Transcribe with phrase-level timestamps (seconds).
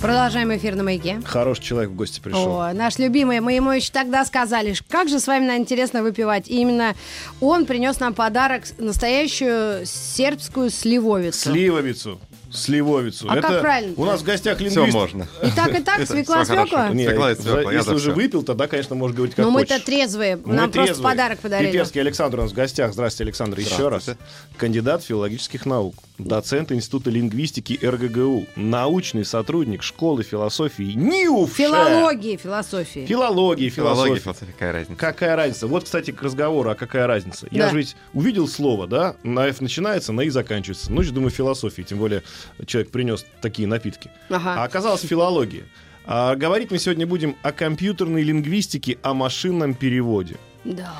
[0.00, 1.20] Продолжаем эфир на маяке.
[1.24, 2.60] Хороший человек в гости пришел.
[2.60, 3.40] О, наш любимый.
[3.40, 6.48] Мы ему еще тогда сказали, как же с вами наверное, интересно выпивать.
[6.48, 6.94] И именно
[7.40, 11.50] он принес нам подарок, настоящую сербскую сливовицу.
[11.50, 12.20] Сливовицу.
[12.50, 13.26] Сливовицу.
[13.28, 13.94] А как правильно?
[13.96, 14.94] У нас в гостях Все лингвист.
[14.94, 15.28] можно.
[15.42, 16.88] И так, и так, Это свекла, свекла.
[16.90, 19.78] Не, Свекла и свекла, я если уже выпил, тогда, конечно, можешь говорить как Но мы-то
[19.80, 20.36] трезвые.
[20.36, 21.10] Мы Нам просто трезвые.
[21.12, 21.70] подарок подарили.
[21.72, 22.92] Пиперский Александр у нас в гостях.
[22.92, 24.08] Здравствуйте, Александр, еще раз.
[24.56, 31.52] Кандидат филологических наук, доцент Института лингвистики РГГУ, научный сотрудник школы философии НИУФ.
[31.52, 33.04] Филологии, философии.
[33.06, 34.22] Филологии, Филология, философии.
[34.22, 34.98] философия, какая разница?
[35.00, 35.66] Какая разница?
[35.66, 37.46] Вот, кстати, к разговору, а какая разница?
[37.50, 40.90] Я же ведь увидел слово, да, на F начинается, на И заканчивается.
[40.92, 42.22] Ну, я думаю, философии, тем более
[42.66, 44.10] человек принес такие напитки.
[44.28, 44.62] Ага.
[44.62, 45.64] А оказалось филология.
[46.04, 50.36] А говорить мы сегодня будем о компьютерной лингвистике, о машинном переводе.
[50.64, 50.94] Да.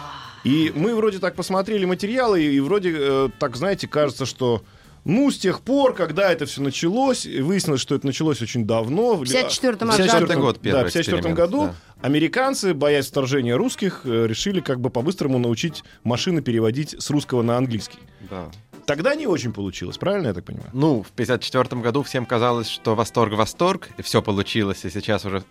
[0.45, 4.63] И мы вроде так посмотрели материалы, и вроде э, так, знаете, кажется, что
[5.05, 9.15] ну, с тех пор, когда это все началось, выяснилось, что это началось очень давно.
[9.15, 10.41] В 54-м В 54-м году.
[10.41, 11.75] год первый Да, в 54 эксперимент, году да.
[12.03, 17.57] американцы, боясь вторжения русских, э, решили как бы по-быстрому научить машины переводить с русского на
[17.57, 17.99] английский.
[18.29, 18.51] Да.
[18.89, 20.71] Тогда не очень получилось, правильно я так понимаю?
[20.73, 25.45] Ну, в 54 году всем казалось, что восторг, восторг, и все получилось, и сейчас уже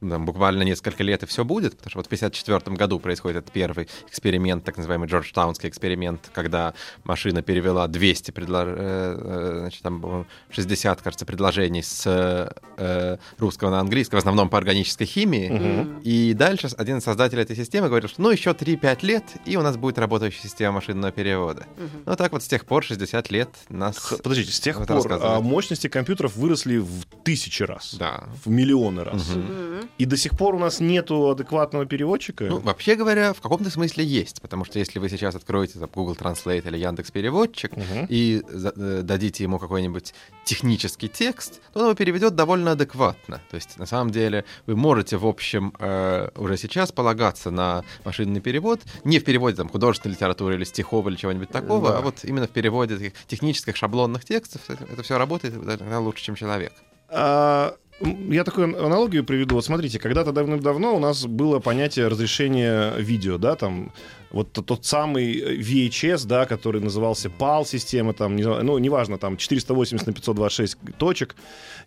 [0.00, 3.52] там, буквально несколько лет и все будет, потому что вот в 54 году происходит этот
[3.52, 8.64] первый эксперимент, так называемый Джорджтаунский эксперимент, когда машина перевела 200 предло...
[8.66, 14.48] э, э, значит, там, по-моему, 60, кажется, предложений с э, русского на английский, в основном
[14.48, 18.98] по органической химии, и дальше один из создателей этой системы говорил, что ну еще 3-5
[19.04, 21.66] лет, и у нас будет работающая система машинного перевода.
[22.06, 23.98] Ну так вот с тех пор 60 лет нас...
[23.98, 27.94] Х- Подождите, с тех Вот пор а, мощности компьютеров выросли в тысячи раз.
[27.94, 28.24] Да.
[28.44, 29.28] В миллионы раз.
[29.28, 29.87] Мгм.
[29.96, 32.44] И до сих пор у нас нету адекватного переводчика.
[32.44, 36.14] Ну, вообще говоря, в каком-то смысле есть, потому что если вы сейчас откроете там, Google
[36.14, 38.06] Translate или Яндекс Переводчик Мгм.
[38.08, 43.40] и э, дадите ему какой-нибудь технический текст, то он его переведет довольно адекватно.
[43.50, 48.40] То есть, на самом деле, вы можете, в общем, э, уже сейчас полагаться на машинный
[48.40, 51.98] перевод, не в переводе там, художественной литературы или стихов или чего-нибудь такого, Да.
[51.98, 54.60] а вот именно в переводе таких технических шаблонных текстов.
[54.68, 56.72] Это, все работает иногда лучше, чем человек.
[57.08, 59.56] А, я такую аналогию приведу.
[59.56, 63.92] Вот смотрите, когда-то давным-давно у нас было понятие разрешения видео, да, там
[64.30, 70.12] вот тот, самый VHS, да, который назывался PAL-система, там, не ну, неважно, там 480 на
[70.12, 71.34] 526 точек.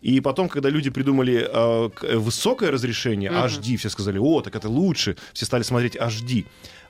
[0.02, 4.70] И потом, когда люди придумали э, к- высокое разрешение, HD, все сказали, о, так это
[4.70, 6.46] лучше, все стали смотреть HD.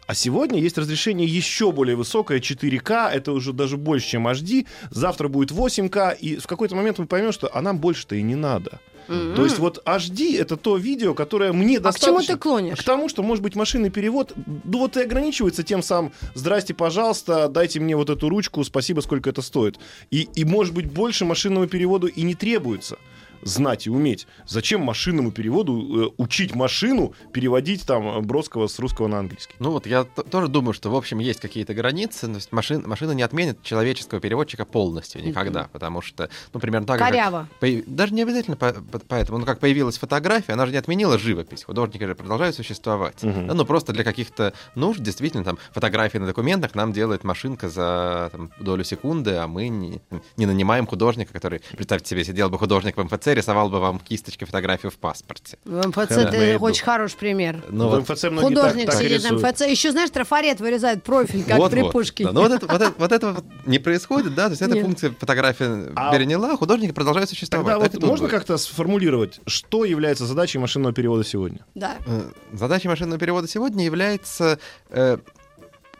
[0.08, 4.66] А сегодня есть разрешение еще более высокое, 4К, это уже даже больше, чем HD.
[4.90, 8.36] Завтра будет 8К, и в какой-то момент мы поймем, что а нам больше-то и не
[8.36, 8.80] надо.
[9.08, 12.24] То есть вот HD это то видео, которое мне А к достаточно...
[12.24, 12.80] чему ты клонишь?
[12.80, 17.48] К тому, что, может быть, машинный перевод, ну вот и ограничивается тем самым, здрасте, пожалуйста,
[17.48, 19.80] дайте мне вот эту ручку, спасибо, сколько это стоит.
[20.10, 22.98] И, и может быть, больше машинного перевода и не требуется
[23.44, 24.28] знать и уметь.
[24.48, 29.56] Зачем машинному переводу э, учить машину переводить там Бродского с русского на английский?
[29.60, 33.12] Ну вот я т- тоже думаю, что в общем есть какие-то границы, есть машин, машина
[33.12, 37.48] не отменит человеческого переводчика полностью никогда, потому что, ну, примерно так же, как Коряво.
[37.60, 41.18] появ- Даже не обязательно по- по- поэтому, ну, как появилась фотография, она же не отменила
[41.18, 43.22] живопись, художники же продолжают существовать.
[43.24, 43.48] Мгм.
[43.48, 48.30] Да, ну, просто для каких-то нужд, действительно, там, фотографии на документах нам делает машинка за
[48.32, 50.02] там, долю секунды, а мы не,
[50.38, 54.46] не нанимаем художника, который, представьте себе, сидел бы художник в МФЦ, рисовал бы вам кисточкой
[54.46, 55.58] фотографию в паспорте.
[55.66, 57.64] В МФЦ это очень хороший пример.
[57.70, 59.44] Ну, в вот- МФЦ многие Художник так, так сидит на рисуют.
[59.44, 59.62] МФЦ.
[59.68, 61.92] Еще, знаешь, трафарет вырезает профиль, как Вот, при вот.
[61.92, 62.28] Пушкине.
[62.30, 64.76] Да, ну вот, это, вот, это, вот этого вот не происходит, да, то есть эта
[64.76, 64.86] Нет.
[64.86, 67.68] функция фотография А- переняла, художники продолжают существовать.
[67.68, 68.32] Тогда Так вот можно будет.
[68.36, 71.60] как-то сформулировать, что является задачей машинного перевода сегодня?
[71.76, 71.98] Да.
[72.08, 72.24] Э,
[72.54, 75.18] Задачей машинного перевода сегодня является э,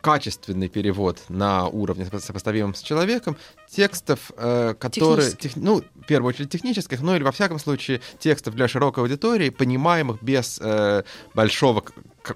[0.02, 3.38] качественный перевод на уровне сопо- сопоставимом с человеком
[3.76, 8.54] текстов, э, которые, тех- ну, в первую очередь технических, ну или во всяком случае текстов
[8.56, 11.04] для широкой аудитории, понимаемых без э,
[11.34, 11.84] большого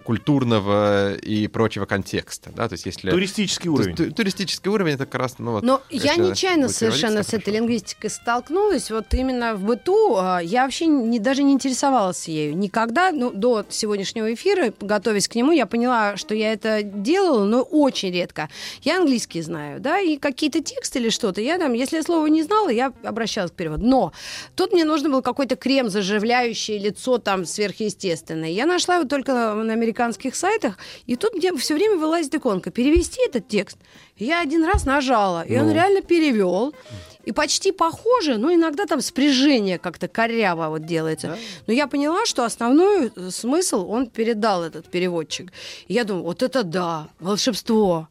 [0.04, 3.12] культурного и прочего контекста, да, то есть если...
[3.12, 3.96] Туристический уровень.
[3.96, 5.64] ту- туристический уровень это как раз, ну вот.
[5.64, 8.90] Но я нечаянно совершенно с этой лингвистикой столкнулась.
[8.90, 12.58] Вот именно в быту а, я вообще не, даже не интересовалась ею.
[12.58, 17.62] Никогда, ну, до сегодняшнего эфира, готовясь к нему, я поняла, что я это делала, но
[17.62, 18.50] очень редко.
[18.84, 21.42] Я английский знаю, да, и какие-то тексты или что что-то.
[21.42, 23.86] Я там, если я слово не знала, я обращалась к переводу.
[23.86, 24.14] Но
[24.56, 28.50] тут мне нужно был какой-то крем, заживляющий лицо там сверхъестественное.
[28.50, 32.72] Я нашла его только на американских сайтах, и тут мне все время вылазит иконка.
[32.72, 33.78] Перевести этот текст.
[34.18, 35.74] Я один раз нажала, и он Ну.
[35.74, 36.74] реально перевел.
[37.26, 41.38] И почти похоже, но иногда там спряжение как-то коряво вот делается.
[41.68, 45.52] Но я поняла, что основной э, смысл он передал этот переводчик.
[45.88, 48.08] И я думаю, вот это да, волшебство.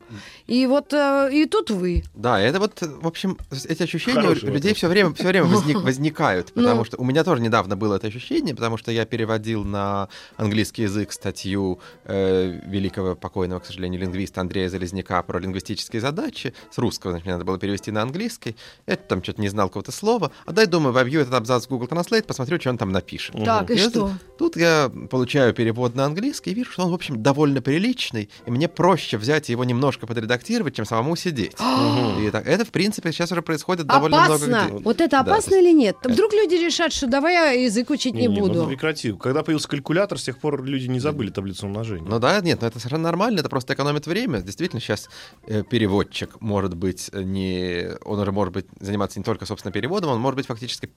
[0.46, 2.02] И вот э, и тут вы.
[2.14, 3.38] Да, это вот, в общем,
[3.68, 4.76] эти ощущения Хороший у людей вопрос.
[4.78, 6.84] все время, все время возник- возникают, потому Ну.
[6.84, 11.12] что у меня тоже недавно было это ощущение, потому что я переводил на английский язык
[11.12, 16.52] статью э, великого покойного, к сожалению, лингвиста Андрея Залезняка про лингвистические задачи.
[16.70, 18.56] С русского, значит, мне надо было перевести на английский.
[18.86, 20.30] Я там что-то не знал какого-то слова.
[20.46, 23.34] А дай, думаю, вобью этот абзац в Google Translate, посмотрю, что он там напишет.
[23.44, 23.88] Так, и И что?
[24.08, 28.28] это- Тут я получаю перевод на английский и вижу, что он, в общем, довольно приличный,
[28.46, 31.52] и мне проще взять его немножко подредактировать, чем самому сидеть.
[32.20, 34.46] И так, это, в принципе, сейчас уже происходит довольно Опасно.
[34.46, 34.84] много где.
[34.84, 35.96] Вот это Да, опасно есть- или нет?
[36.02, 38.62] Вдруг люди решат, что давай я язык учить не, Не, буду.
[38.62, 39.12] ну прекрати.
[39.12, 42.08] Когда появился калькулятор, с тех пор люди не забыли таблицу умножения.
[42.08, 44.40] Ну да, нет, но это совершенно нормально, это просто экономит время.
[44.40, 45.08] Действительно, сейчас
[45.46, 47.90] э, переводчик может быть э, не...
[48.04, 50.88] Он уже может быть заниматься не только, собственно, переводом, он может быть фактически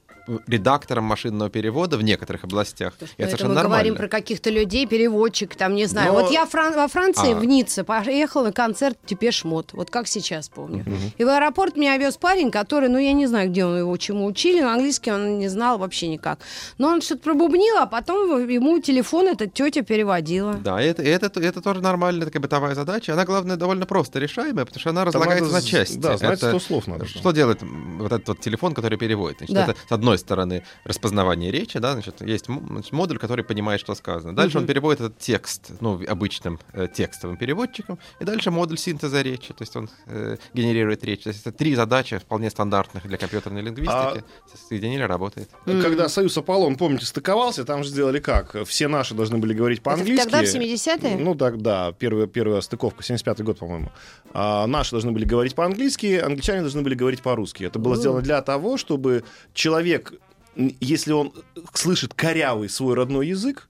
[0.48, 2.94] редактором машинного перевода в некоторых областях.
[3.00, 3.96] Но это это мы совершенно говорим нормально.
[3.98, 6.14] про каких-то людей, переводчик, там, не знаю.
[6.14, 7.36] Но- Вот я фран- во Франции, А.
[7.36, 9.72] в Ницце, поехала на концерт Типеш Мод.
[9.74, 10.86] Вот как сейчас помню.
[11.18, 14.26] И в аэропорт меня вез парень, который, ну, я не знаю, где он его чему
[14.26, 16.40] учили, но английский он не знал вообще никак.
[16.78, 20.54] Но он что-то пробубнил, а потом ему телефон эта тетя переводила.
[20.56, 23.14] Да, и это, это, это тоже нормальная такая бытовая задача.
[23.14, 25.98] Она, главное, довольно просто решаемая, потому что она Там разлагается надо на части.
[25.98, 27.06] Да, знать Это- 100 слов надо.
[27.06, 27.62] Что делает
[28.00, 29.38] вот этот вот телефон, который переводит?
[29.40, 29.64] Значит, Да.
[29.66, 32.48] это, с одной стороны, распознавание речи, да, значит, есть
[32.92, 34.36] модуль, который понимает, что сказано.
[34.36, 39.54] Дальше он переводит этот текст, ну, обычным э, текстовым переводчиком, и дальше модуль синтеза речи,
[39.54, 41.24] то есть он э, генерирует речь.
[41.24, 44.24] То есть это три задачи вполне стандартных для компьютерной лингвистики.
[44.70, 45.50] Соединили, работает.
[45.66, 48.56] Когда Союз Аполлон, помните, стыковался, там же сделали как?
[48.66, 50.24] Все наши должны были говорить Это по-английски.
[50.24, 51.18] тогда, в 70-е?
[51.18, 53.92] Ну так, да, первая, первая стыковка, 75-й год, по-моему.
[54.34, 57.64] А, наши должны были говорить по-английски, англичане должны были говорить по-русски.
[57.64, 60.14] Это было сделано для того, чтобы человек,
[60.56, 61.34] если он
[61.74, 63.68] слышит корявый свой родной язык,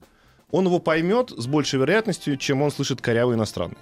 [0.50, 3.76] он его поймет с большей вероятностью, чем он слышит корявый иностранный.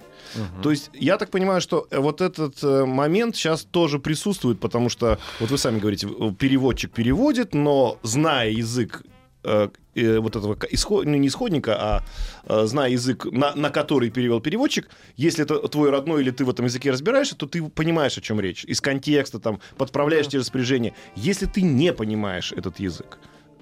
[0.61, 4.89] То есть я так понимаю, что э, вот этот э, момент сейчас тоже присутствует, потому
[4.89, 9.03] что, вот вы сами говорите, э, переводчик переводит, но зная язык
[9.47, 12.03] э, э, вот этого исход- ну, не исходника, а
[12.45, 16.49] э, зная язык, на, на который перевел переводчик, если это твой родной или ты в
[16.49, 18.63] этом языке разбираешься, то ты понимаешь, о чем речь.
[18.65, 20.93] Из контекста там подправляешь те распоряжения.
[21.15, 23.17] Если ты не понимаешь этот язык,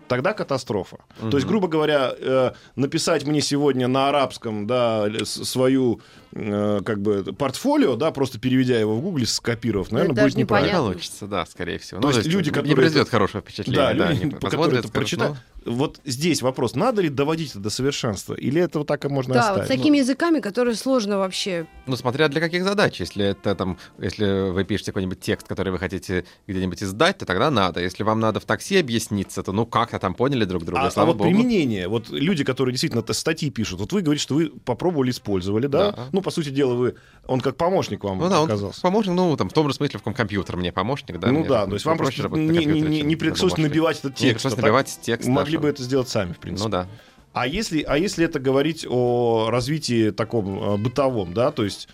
[0.08, 0.98] тогда катастрофа.
[1.32, 6.00] То есть, грубо говоря, э, написать мне сегодня на арабском, да, свою
[6.36, 10.68] как бы портфолио, да, просто переведя его в гугле, скопировав, наверное, даже будет неправильно.
[10.72, 10.92] непонятно.
[10.92, 12.02] Получится, да, скорее всего.
[12.02, 13.78] То Ну, есть люди, не которые произведет это- хорошего впечатления.
[13.78, 15.30] Да, да, люди, которым это прочитать.
[15.32, 15.36] ну,
[15.74, 18.36] Вот здесь вопрос, надо ли доводить это до совершенства?
[18.36, 19.62] Или это вот так и можно Да, оставить?
[19.62, 21.66] вот с такими языками, которые сложно вообще.
[21.88, 23.00] Ну, смотря для каких задач.
[23.00, 27.50] Если это там, если вы пишете какой-нибудь текст, который вы хотите где-нибудь издать, то тогда
[27.50, 27.80] надо.
[27.80, 30.92] Если вам надо в такси объясниться, то ну как-то там поняли друг друга, А, а
[30.92, 31.30] слава вот богу.
[31.32, 35.92] применение, вот люди, которые действительно статьи пишут, вот вы говорите, что вы попробовали, использовали, да?
[35.94, 36.10] Да.
[36.12, 36.96] Ну, по сути дела, вы,
[37.28, 38.82] он как помощник вам Ну да, он оказался.
[38.82, 41.28] помощник, ну, там, в том же смысле, в каком компьютер мне помощник, да.
[41.32, 44.14] ну мне да, то есть вам проще просто не, не- не- не пришлось набивать этот
[44.14, 44.34] Не текст.
[44.44, 45.28] пришлось а так набивать текст.
[45.28, 46.66] да, Могли что- бы это сделать сами, в принципе.
[46.66, 46.88] Ну да.
[47.34, 51.88] А если, а если это говорить о развитии таком э, бытовом, да, то есть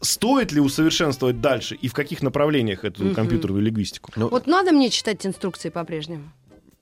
[0.00, 4.12] стоит ли усовершенствовать дальше и в каких направлениях эту компьютерную лингвистику?
[4.16, 6.24] Ну, Вот надо мне читать инструкции по-прежнему.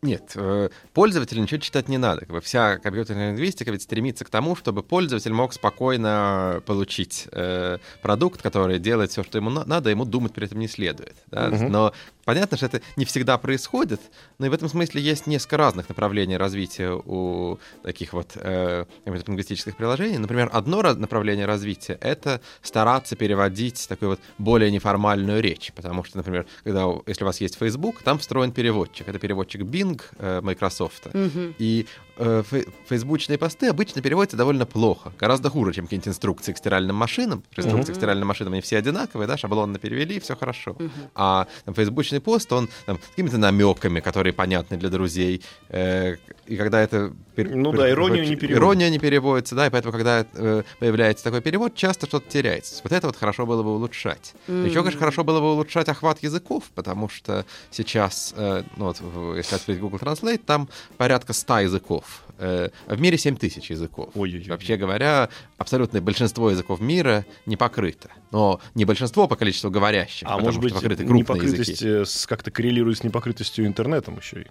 [0.05, 2.21] Нет, э, пользователю ничего читать не надо.
[2.21, 7.79] Как бы вся компьютерная лингвистика ведь стремится к тому, чтобы пользователь мог спокойно получить э,
[8.03, 11.17] продукт, который делает все, что ему на- надо, ему думать при этом не следует.
[11.31, 11.49] да.
[11.49, 11.73] Мгм.
[11.73, 11.93] Но
[12.25, 14.01] понятно, что это не всегда происходит,
[14.39, 19.77] но и в этом смысле есть несколько разных направлений развития у таких вот э, лингвистических
[19.77, 20.19] приложений.
[20.19, 26.47] Например, одно направление развития— это стараться переводить такую вот более неформальную речь, потому что, например,
[26.65, 29.09] когда, если у вас есть Facebook, там встроен переводчик.
[29.09, 31.15] Это переводчик Bing э, Microsoft.
[31.15, 31.55] Мгм.
[31.59, 36.59] И э, фе- фейсбучные посты обычно переводятся довольно плохо, гораздо хуже, чем какие-нибудь инструкции к
[36.59, 37.43] стиральным машинам.
[37.57, 40.77] Инструкции к стиральным машинам, они все одинаковые, да, шаблонно перевели, все хорошо.
[41.15, 45.43] А там, фейсбучный пост, он там, с какими-то намеками, которые понятны для друзей.
[45.69, 46.17] э,
[46.47, 47.13] и когда это...
[47.37, 48.57] пер- Ну пер- да, иронию не переводит.
[48.59, 52.81] Ирония не переводится, да, и поэтому, когда э, появляется такой перевод, часто что-то теряется.
[52.85, 54.35] Вот это вот хорошо было бы улучшать.
[54.47, 59.57] Еще, конечно, хорошо было бы улучшать охват языков, потому что сейчас, э, ну вот, если
[59.57, 60.69] открыть Google Translate, там
[60.99, 62.04] порядка 100 языков.
[62.05, 62.21] Языков.
[62.39, 64.11] Э, В мире 7 тысяч языков.
[64.15, 64.49] Ой-ой-ой.
[64.49, 68.11] Вообще говоря, абсолютное большинство языков мира не покрыто.
[68.33, 71.87] Но не большинство по количеству говорящих, А может быть, покрыты крупные непокрытость языки.
[72.25, 74.47] э, как-то коррелирует с непокрытостью интернетом еще и.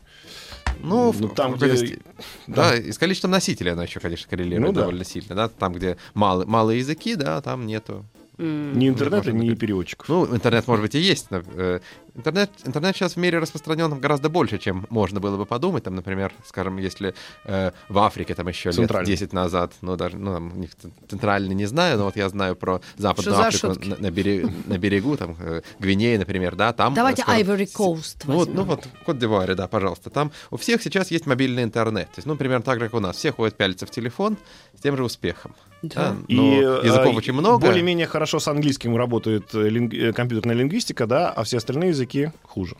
[0.82, 2.02] Ну, в- Ну, там, в где- сти-
[2.48, 4.82] Да, и с количеством носителей оно еще, конечно, коррелирует Ну да.
[4.82, 5.36] довольно сильно.
[5.36, 5.50] Да?
[5.50, 8.06] Там, где мало, малые языки, да, там нету.
[8.38, 9.60] Ни интернета, ни быть.
[9.60, 10.10] переводчиков.
[10.10, 11.30] Ну, интернет, может быть, и есть.
[11.30, 11.80] но, э,
[12.16, 15.84] интернет, интернет сейчас в мире распространен гораздо больше, чем можно было бы подумать.
[15.84, 17.13] Там, например, скажем, если
[17.46, 19.06] э, в Африке там еще лет Центральный.
[19.06, 22.28] 10 назад, ну, даже, ну, там, у них ц- центральный не знаю, но вот я
[22.30, 26.74] знаю про Западную Что Африку на, на бере- на берегу, там, э, Гвинеи, например, да,
[26.74, 26.96] там...
[26.96, 28.56] Давайте скажем, Ivory Coast ну вот, возьмем.
[28.56, 30.10] ну вот, Кот д'Ивуаре, да, пожалуйста.
[30.10, 32.08] Там у всех сейчас есть мобильный интернет.
[32.08, 33.16] То есть, ну, примерно так же, как у нас.
[33.16, 34.38] Все ходят пялиться в телефон
[34.75, 35.54] с тем же успехом.
[35.84, 36.16] Да.
[36.30, 37.66] И но э, языков очень много.
[37.68, 42.32] Более-менее хорошо с английским работает э, линг- э, компьютерная лингвистика, да, а все остальные языки
[42.44, 42.75] хуже.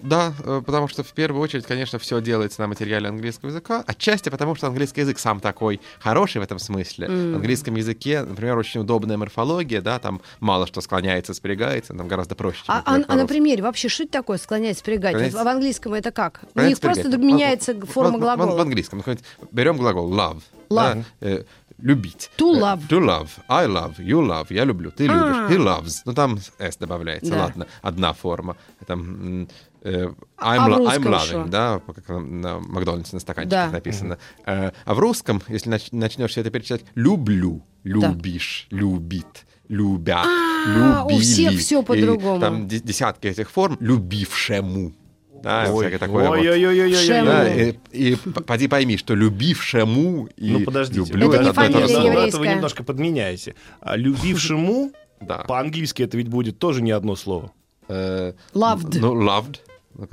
[0.00, 3.82] Да, э, потому что в первую очередь, конечно, все делается на материале английского языка.
[3.86, 7.08] Отчасти потому, что английский язык сам такой хороший в этом смысле.
[7.08, 12.36] В английском языке, например, очень удобная морфология, да, там мало что склоняется, спрягается, там гораздо
[12.36, 12.62] проще.
[12.64, 15.14] чем, А, а- например, а на примере вообще что это такое склонять, спрягать?
[15.16, 16.42] Склонять- в английском это как?
[16.44, 18.62] У Склонять, них просто меняется форма вот- вот В глагола.
[18.62, 18.98] английском.
[18.98, 19.18] например,
[19.50, 20.42] Берем глагол love.
[20.70, 21.02] Love.
[21.20, 21.42] да, э,
[21.78, 22.30] любить.
[22.38, 22.88] To Э, love.
[22.88, 23.28] To love.
[23.48, 23.96] I love.
[23.98, 24.46] You love.
[24.50, 24.90] Я люблю.
[24.90, 25.12] Ты А.
[25.12, 25.58] любишь.
[25.58, 25.92] He loves.
[26.04, 27.30] Ну, там S добавляется.
[27.32, 27.44] Да.
[27.44, 27.66] Ладно.
[27.82, 28.56] Одна форма.
[28.86, 29.00] Там,
[29.42, 29.48] м,
[29.82, 31.44] э, А I'm, lo- I'm loving, что?
[31.44, 33.70] да, как на, на Макдональдсе на стаканчиках Да.
[33.72, 34.18] написано.
[34.46, 41.04] Э, а в русском, если нач- начнешь все это перечислять, люблю, любишь, любит, любят, А,
[41.04, 41.22] у любили.
[41.22, 42.40] всех всё И по-другому.
[42.40, 43.76] Там де- десятки этих форм.
[43.80, 44.92] Любившему.
[45.42, 46.38] Да, Ой, всякое такое вот.
[46.38, 46.94] ой-ой-ой-ой-ой.
[46.94, 47.26] Шему.
[47.26, 51.00] Да, и, и поди пойми, что любившему и Ну, подождите.
[51.12, 52.06] люблю Это не одно и то же фамилия слово.
[52.06, 52.28] еврейская.
[52.28, 53.54] Это вы немножко подменяете.
[53.80, 55.38] А любившему Да.
[55.38, 57.52] по-английски это ведь будет тоже не одно слово.
[57.88, 58.98] Э, Loved.
[59.00, 59.56] Ну, loved.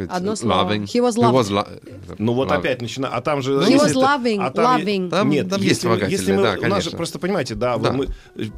[0.09, 0.71] Одно слово.
[0.73, 0.83] loving.
[0.85, 1.81] He was lo-
[2.17, 2.55] Ну вот loved.
[2.57, 3.53] опять начина, а там же...
[3.59, 5.09] He если was это- loving, а там- loving.
[5.09, 7.55] Там- Нет, там есть если, мы- вспомогательные, если мы, да, у нас же просто понимаете,
[7.55, 7.91] да, Да.
[7.91, 8.07] мы,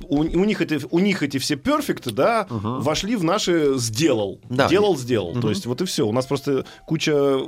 [0.07, 4.67] у, у них эти, у них эти все перфекты, да, вошли в наши сделал, Да.
[4.69, 5.39] делал, сделал.
[5.39, 6.07] То есть вот и все.
[6.07, 7.39] У нас просто куча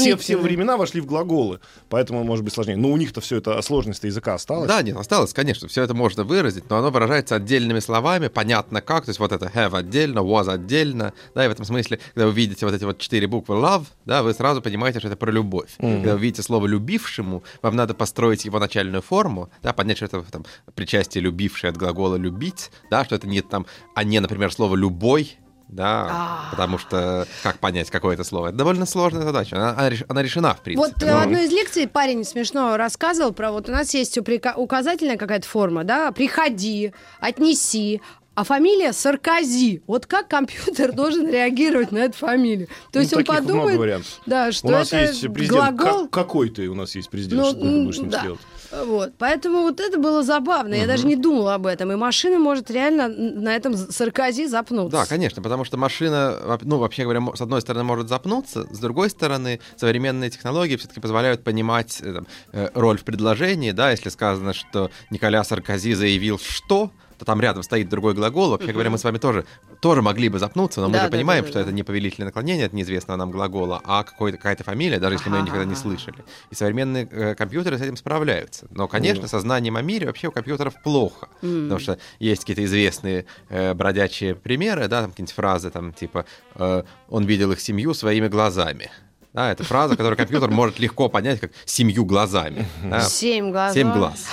[0.00, 2.76] все все времена вошли в глаголы, поэтому может быть сложнее.
[2.76, 4.68] Но у них-то все это сложность языка осталась.
[4.68, 9.04] Да, нет, осталось, конечно, все это можно выразить, но оно выражается отдельными словами, понятно как,
[9.04, 12.32] то есть вот это have отдельно, was отдельно, да, и в этом смысле, когда вы
[12.32, 15.70] видите вот эти вот четыре буквы love, да, вы сразу понимаете, что это про любовь.
[15.78, 20.22] Когда вы видите слово любившему, вам надо построить его начальную форму, да, понять, что это
[20.22, 24.76] там причастие любившее от глагола любить, да, что это не там, а не, например, слово
[24.76, 25.36] любой,
[25.68, 26.48] да, А.
[26.52, 28.48] потому что как понять, какое это слово?
[28.48, 29.56] Это довольно сложная задача.
[29.56, 30.92] Она, она реш- она решена, в принципе.
[30.94, 34.54] Вот э, в одной из лекций парень смешно рассказывал про вот у нас есть упрека-
[34.56, 38.00] указательная какая-то форма, да, приходи, отнеси,
[38.36, 39.82] а фамилия Саркози.
[39.86, 42.66] Вот как компьютер должен реагировать на эту фамилию?
[42.92, 45.50] То Ну, есть он таких много подумает, да, что у нас это есть президент.
[45.76, 46.02] глагол.
[46.02, 47.40] Как- какой ты у нас есть президент?
[47.42, 48.22] Ну, что ты будешь да.
[48.22, 48.40] делать?
[48.84, 50.74] Вот, поэтому вот это было забавно.
[50.74, 51.90] Я даже не думала об этом.
[51.92, 54.98] И машина может реально на этом Саркози запнуться.
[54.98, 59.08] Да, конечно, потому что машина, ну, вообще говоря, с одной стороны может запнуться, с другой
[59.08, 64.52] стороны, современные технологии все-таки позволяют понимать э, там, э, роль в предложении, да, если сказано,
[64.52, 68.50] что Николя Саркози заявил «что», то там рядом стоит другой глагол.
[68.50, 69.44] Вообще говоря, мы с вами тоже,
[69.80, 73.16] тоже могли бы запнуться, но мы же понимаем, что это не повелительное наклонение от неизвестного
[73.18, 76.24] нам глагола, а какой-то, какая-то фамилия, даже если мы ее никогда не слышали.
[76.50, 78.66] И современные э, компьютеры с этим справляются.
[78.70, 81.28] Но, конечно, со знанием о мире вообще у компьютеров плохо.
[81.40, 86.82] Потому что есть какие-то известные э, бродячие примеры, да, там какие-нибудь фразы, там, типа, э,
[87.08, 88.90] он видел их семью своими глазами.
[89.36, 92.66] Да, это фраза, которую компьютер может легко понять как семью глазами.
[92.84, 93.02] да.
[93.02, 93.74] Семь глаз.
[93.74, 94.26] Семь глаз.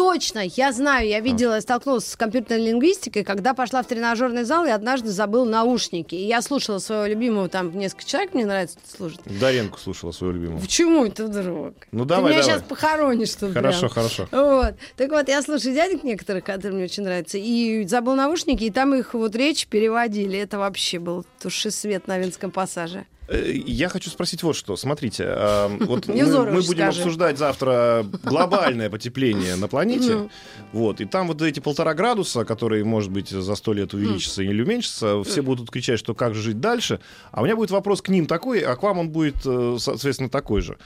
[0.00, 4.64] Точно, я знаю, я видела, я столкнулась с компьютерной лингвистикой, когда пошла в тренажерный зал
[4.64, 6.14] и однажды забыл наушники.
[6.14, 9.20] И я слушала своего любимого, там несколько человек, мне нравится слушать.
[9.26, 10.58] Даренко слушала свою любимую.
[10.58, 11.74] Почему это вдруг?
[11.92, 12.56] Ну, Ты давай, меня давай.
[12.58, 13.90] сейчас похоронишь, что Хорошо, прям.
[13.90, 14.28] хорошо.
[14.32, 14.74] Вот.
[14.96, 18.94] Так вот, я слушаю дядек некоторых, которые мне очень нравятся, и забыл наушники, и там
[18.94, 20.38] их вот речь переводили.
[20.38, 23.04] Это вообще был туши свет на Винском пассаже.
[23.30, 24.76] Э, Я хочу спросить вот что.
[24.76, 27.00] Смотрите, э, вот мы, мы будем скажи.
[27.00, 30.14] обсуждать завтра глобальное потепление на планете.
[30.14, 30.30] Ну.
[30.72, 34.62] Вот, и там вот эти полтора градуса, которые, может быть, за сто лет увеличатся или
[34.62, 37.00] уменьшатся, все будут кричать, что как же жить дальше.
[37.30, 40.28] А у меня будет вопрос к ним такой, а к вам он будет, э, соответственно,
[40.28, 40.76] такой же.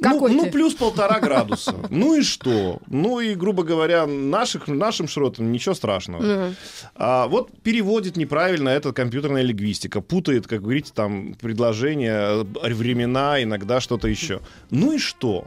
[0.00, 1.74] Какой ну, ну, плюс полтора градуса.
[1.90, 2.80] Ну и что?
[2.86, 6.54] Ну и, грубо говоря, наших, нашим шротам ничего страшного.
[6.94, 13.42] А, вот переводит неправильно эта компьютерная лингвистика, путает, как говорите, там предложение окружение, э, времена,
[13.42, 14.40] иногда что-то еще.
[14.70, 15.46] Ну и что?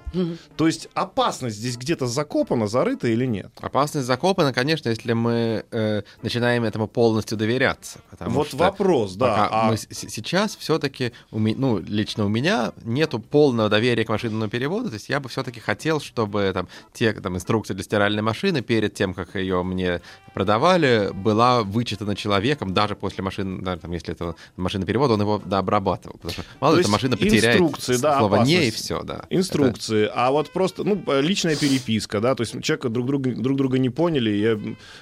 [0.58, 3.52] То есть опасность здесь где-то закопана, зарыта или нет?
[3.62, 8.00] Опасность закопана, конечно, если мы э, начинаем этому полностью доверяться.
[8.20, 9.48] Вот что вопрос, да.
[9.52, 14.90] а- мы с- сейчас все-таки, ну, лично у меня нету полного доверия к машинному переводу.
[14.90, 18.94] То есть я бы все-таки хотел, чтобы там те там, инструкции для стиральной машины перед
[18.94, 20.02] тем, как ее мне
[20.34, 25.42] продавали, была вычитана человеком, даже после машины, даже, там, если это машина перевода, он его
[25.46, 26.14] дообрабатывал.
[26.18, 29.26] Потому что мало ли, эта машина потеряет инструкции, да, слово «не» и все, да.
[29.30, 33.58] Инструкции, а вот просто, ну, э, личная переписка, да, то есть человек друг друга, друг
[33.58, 34.60] друга не поняли, я,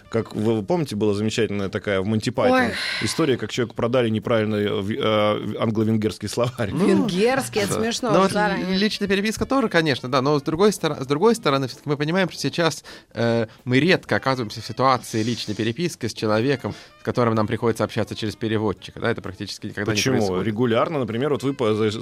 [0.10, 2.72] как вы, помните, была замечательная такая в Монти Пайтон
[3.02, 6.72] история, как человеку продали неправильно э, э, англо-венгерский словарь.
[6.72, 8.12] Венгерский, это смешно.
[8.12, 8.34] Ну, вот
[8.70, 12.40] личная переписка тоже, конечно, да, но с другой, стороны, с другой стороны, мы понимаем, что
[12.40, 12.84] сейчас
[13.14, 18.16] э, мы редко оказываемся в ситуации личной переписки с человеком, с которым нам приходится общаться
[18.16, 20.18] через переводчика, да, это практически никогда не Почему?
[20.18, 20.46] происходит.
[20.46, 21.56] Регулярно, например, вот вы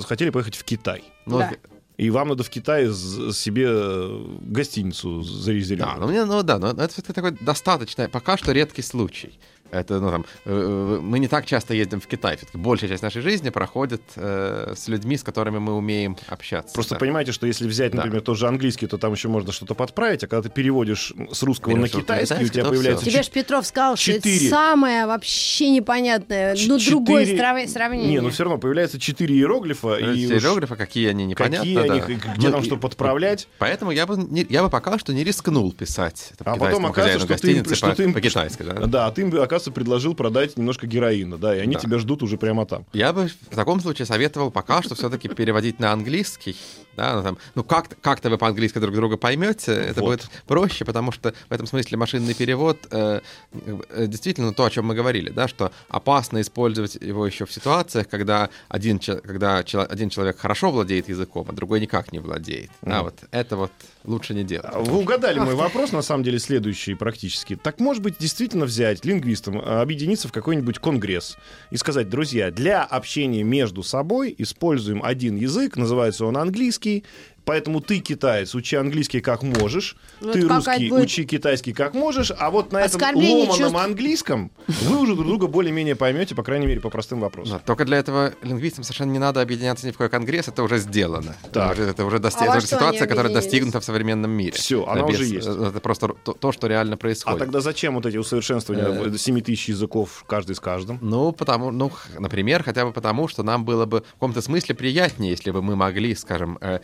[0.03, 1.51] хотели поехать в Китай, Ну, Да.
[1.95, 5.99] и вам надо в Китае себе э, гостиницу Да, зарезервировать.
[6.01, 9.39] ну, мне, ну да, но это все-таки такой достаточно, пока что редкий случай.
[9.71, 12.37] Это, ну, там, э, э, мы не так часто ездим в Китай.
[12.37, 16.73] Все-таки большая часть нашей жизни проходит э, с людьми, с которыми мы умеем общаться.
[16.73, 16.99] Просто да.
[16.99, 17.97] понимаете, что если взять, Да.
[17.97, 21.43] например, тот же английский, то там еще можно что-то подправить, а когда ты переводишь с
[21.43, 23.11] русского Берешь на на китайский, у китайский, тебя появляется всё.
[23.11, 27.67] Тебе чет- ж Петров сказал, что это самое вообще непонятное, ну, Ч- другое четыре- страв-
[27.69, 28.09] сравнение.
[28.09, 31.59] Не, ну все равно появляется четыре иероглифа, и уж Иероглифы, какие они, непонятно.
[31.59, 31.81] какие да.
[31.93, 31.99] они,
[32.37, 33.47] где Ну, там и- что подправлять.
[33.59, 37.27] Поэтому я бы, не- я бы пока что не рискнул писать это А потом оказывается,
[37.27, 38.63] что ты, им- что ты им- по-китайски.
[38.63, 38.73] да?
[38.87, 39.21] Да, а ты
[39.59, 41.79] им, оказывается, предложил продать немножко героина, да, и они Да.
[41.79, 42.85] тебя ждут уже прямо там.
[42.93, 46.55] Я бы в таком случае советовал пока что все-таки переводить на английский.
[46.99, 50.09] Да, ну, там, ну как, как-то вы по-английски друг друга поймете, это Вот.
[50.19, 53.21] будет проще, потому что в этом смысле машинный перевод э,
[53.53, 58.09] э, действительно то, о чем мы говорили, да, что опасно использовать его еще в ситуациях,
[58.09, 62.69] когда один, когда чело- один человек хорошо владеет языком, а другой никак не владеет.
[62.81, 63.03] Да, Мгм.
[63.05, 63.71] вот это вот
[64.03, 64.73] лучше не делать.
[64.75, 67.55] Вы угадали мой вопрос, на самом деле, следующий практически.
[67.55, 71.37] Так, может быть, действительно взять лингвистам, а, объединиться в какой-нибудь конгресс
[71.71, 77.03] и сказать, друзья, для общения между собой используем один язык, называется он английский, Turkey
[77.45, 82.31] Поэтому ты, китаец, учи английский как можешь, Ну, ты русский, будет- учи китайский как можешь,
[82.37, 83.75] а вот на этом ломаном чувств.
[83.75, 87.57] английском вы уже друг друга более-менее поймете, по крайней мере, по простым вопросам.
[87.57, 90.77] Да, только для этого лингвистам совершенно не надо объединяться ни в какой конгресс, это уже
[90.77, 91.35] сделано.
[91.51, 91.71] Так.
[91.73, 94.31] Это уже, это уже дости- А это уже что ситуация, они которая достигнута в современном
[94.31, 94.53] мире.
[94.69, 95.47] Да, она уже есть.
[95.47, 97.39] Это просто то, то, что реально А происходит.
[97.39, 99.17] тогда зачем вот эти усовершенствования Э.
[99.17, 100.99] 7 тысяч языков каждый с каждым?
[101.01, 105.31] Ну, потому, ну, например, хотя бы потому, что нам было бы в каком-то смысле приятнее,
[105.31, 106.79] если бы мы могли, скажем, э,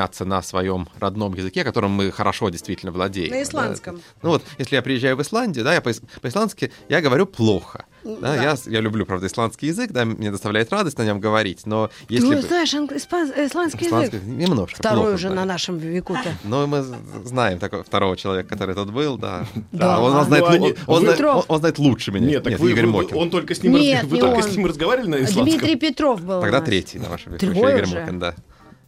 [0.00, 3.30] изъясняться на своем родном языке, которым мы хорошо действительно владеем.
[3.30, 3.42] На да.
[3.42, 4.00] исландском.
[4.22, 7.84] Ну вот, если я приезжаю в Исландию, да, я по- по-исландски я говорю плохо.
[8.02, 8.42] Да, да.
[8.42, 12.34] Я, я люблю, правда, исландский язык, да, мне доставляет радость на нем говорить, но если
[12.34, 12.40] бы...
[12.40, 14.26] знаешь англ- испан- исландский Исландский язык?
[14.26, 14.76] немножко.
[14.78, 15.36] Второй плохо уже знаю.
[15.36, 16.30] на нашем веку-то.
[16.44, 16.82] Ну, мы
[17.24, 19.44] знаем такого второго человека, который тут был, да.
[19.72, 20.00] Да.
[20.00, 22.26] он, он знает, Ну, они- он, он вы- он- он знает лучше меня.
[22.26, 23.16] Нет, так вы, Игорь вы- Мокин.
[23.18, 24.42] он только с ним, Нет, вы не только он.
[24.44, 25.44] с ним разговаривали на исландском?
[25.44, 27.44] Дмитрий Петров был Тогда третий на вашем веку.
[27.44, 28.00] Игорь уже?
[28.00, 28.34] Мокин, да.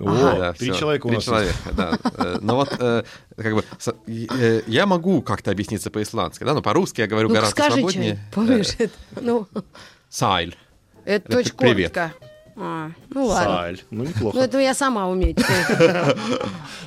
[0.03, 1.99] О, Да, три всё, человека у три нас человека, да.
[2.19, 3.05] Э, Но вот, э,
[3.37, 7.35] как бы, с- э, я могу как-то объясниться по-исландски, да, но по-русски я говорю Ну,
[7.35, 8.15] гораздо скажи свободнее.
[8.31, 8.93] что помнишь это?
[9.21, 9.47] Ну,
[10.09, 10.57] Сайль.
[11.05, 11.97] это Это очень привет.
[12.57, 13.55] А, ну ладно.
[13.55, 13.81] Саль.
[13.91, 14.37] Ну, неплохо.
[14.37, 15.37] Ну, это я сама умею.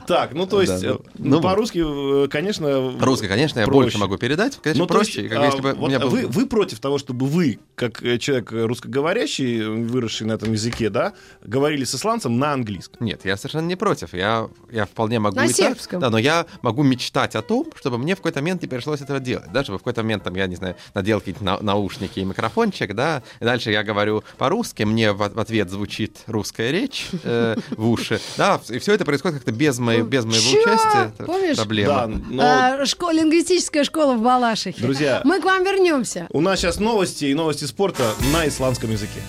[0.08, 2.94] Так, ну то есть, Да, э, ну, ну, по-русски, э, конечно...
[3.00, 7.58] По-русски, конечно, я больше могу передать, конечно, Ну, проще, а, вы, против того, чтобы вы,
[7.74, 13.04] как э, человек русскоговорящий, выросший на этом языке, да, говорили с исландцем на английском?
[13.04, 14.14] Нет, я совершенно не против.
[14.14, 16.00] Я, я вполне могу На сербском.
[16.00, 19.20] Да, но я могу мечтать о том, чтобы мне в какой-то момент не пришлось этого
[19.20, 19.52] делать.
[19.52, 23.24] Даже в какой-то момент, там, я не знаю, надел какие-то на- наушники и микрофончик, да,
[23.40, 28.20] и дальше я говорю по-русски, мне в, в ответ звучит русская речь э, в уши,
[28.38, 30.62] да, и все это происходит как-то без, моей, без моего Чё?
[30.62, 31.14] участия.
[31.18, 31.56] Это Помнишь?
[31.56, 31.94] Проблема.
[31.94, 34.82] Да, но А, шко- Лингвистическая школа в Балашихе.
[34.82, 35.22] Друзья.
[35.24, 36.28] Мы к вам вернемся.
[36.32, 39.22] у нас сейчас новости и новости спорта на исландском языке.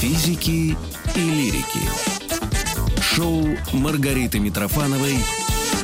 [0.00, 0.76] Физики
[1.14, 1.80] и лирики.
[3.00, 5.16] Шоу Маргариты Митрофановой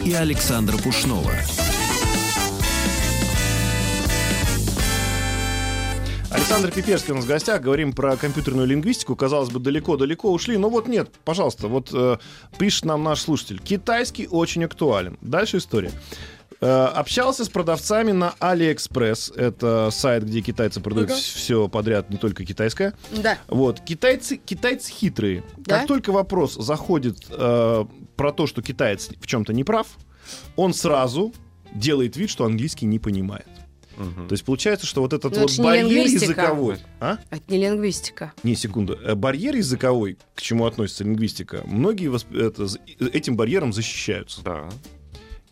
[0.04, 1.32] и Александра Пушнова.
[6.52, 7.62] Александр Пиперский у нас в гостях.
[7.62, 9.16] Говорим про компьютерную лингвистику.
[9.16, 10.58] Казалось бы, далеко-далеко ушли.
[10.58, 12.18] Но вот нет, пожалуйста, вот э,
[12.58, 13.58] пишет нам наш слушатель.
[13.58, 15.16] Китайский очень актуален.
[15.22, 15.90] Дальше история.
[16.60, 19.34] Э, общался с продавцами на AliExpress.
[19.34, 21.22] Это сайт, где китайцы продают Ну-ка.
[21.22, 22.92] все подряд, не только китайское.
[23.12, 23.38] Да.
[23.48, 25.44] Вот, китайцы, китайцы хитрые.
[25.56, 25.78] Да?
[25.78, 27.84] Как только вопрос заходит э,
[28.16, 29.86] про то, что китаец в чем-то не прав,
[30.56, 31.32] он сразу
[31.74, 33.46] делает вид, что английский не понимает.
[33.96, 34.28] Мгм.
[34.28, 36.76] То есть получается, что вот этот Ну, это вот не барьер языковой...
[37.00, 37.18] А?
[37.30, 38.32] Это не лингвистика.
[38.42, 38.98] Не, секунду.
[39.02, 42.66] Э, Барьер языковой, к чему относится лингвистика, многие восп- это,
[43.12, 44.42] этим барьером защищаются.
[44.42, 44.68] Да.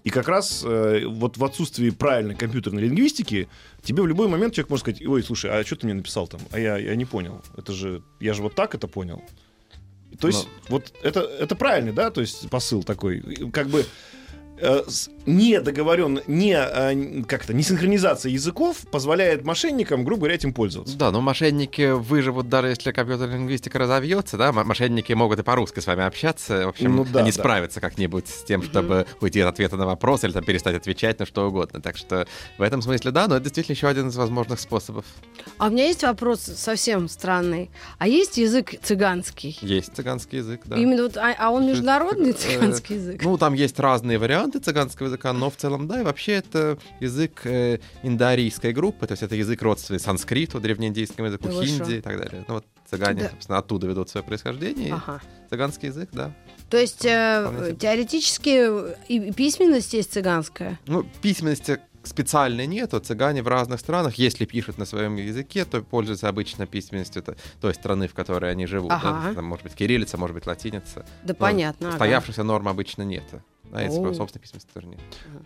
[0.03, 3.49] И как раз э, вот в отсутствии правильной компьютерной лингвистики
[3.83, 6.41] тебе в любой момент человек может сказать, ой, слушай, а что ты мне написал там?
[6.53, 7.43] А я, я не понял.
[7.57, 9.23] Это же, я же вот так это понял.
[10.19, 13.21] То есть вот это, это правильный, да, то есть посыл такой.
[13.53, 13.85] Как бы
[15.27, 20.97] не договорен, не э, как-то не синхронизация языков позволяет мошенникам, грубо говоря, этим пользоваться.
[20.97, 25.87] Да, но мошенники выживут даже если компьютерная лингвистика разовьется, да, мошенники могут и по-русски с
[25.87, 27.39] вами общаться, в общем, Ну да, они да.
[27.39, 31.27] справятся как-нибудь с тем, чтобы уйти от ответа на вопрос или там перестать отвечать на
[31.27, 31.81] что угодно.
[31.81, 32.27] Так что
[32.59, 35.05] в этом смысле, да, но это действительно еще один из возможных способов.
[35.59, 37.71] А у меня есть вопрос совсем странный.
[37.99, 39.59] А есть язык цыганский?
[39.61, 40.77] Есть цыганский язык, да.
[40.77, 43.23] Именно вот, а, а он международный Э, цыганский язык?
[43.23, 47.43] Ну, там есть разные варианты цыганского языка, но в целом, да, и вообще это язык
[47.45, 52.19] э, индоарийской группы, то есть это язык родственный санскриту, древнеиндийскому языку, Да хинди и так
[52.19, 52.45] далее.
[52.49, 53.31] Ну, вот цыгане, Да.
[53.31, 54.95] собственно, оттуда ведут свое происхождение.
[54.95, 55.21] Ага.
[55.49, 56.33] Цыганский язык, да.
[56.69, 58.69] То есть э, теоретически
[59.09, 60.79] и письменность есть цыганская?
[60.87, 65.83] Ну, письменности специальной нет, а цыгане в разных странах, если пишут на своем языке, то
[65.83, 67.23] пользуются обычно письменностью
[67.61, 68.89] той страны, в которой они живут.
[68.89, 68.97] да.
[69.03, 69.35] Ага.
[69.35, 71.05] Там может быть кириллица, может быть латиница.
[71.23, 71.89] Да Но понятно.
[71.89, 71.97] ага.
[71.97, 73.25] Устоявшихся норм обычно нет.
[73.71, 73.91] Да, и О.
[73.91, 74.99] своей собственной письменности тоже нет.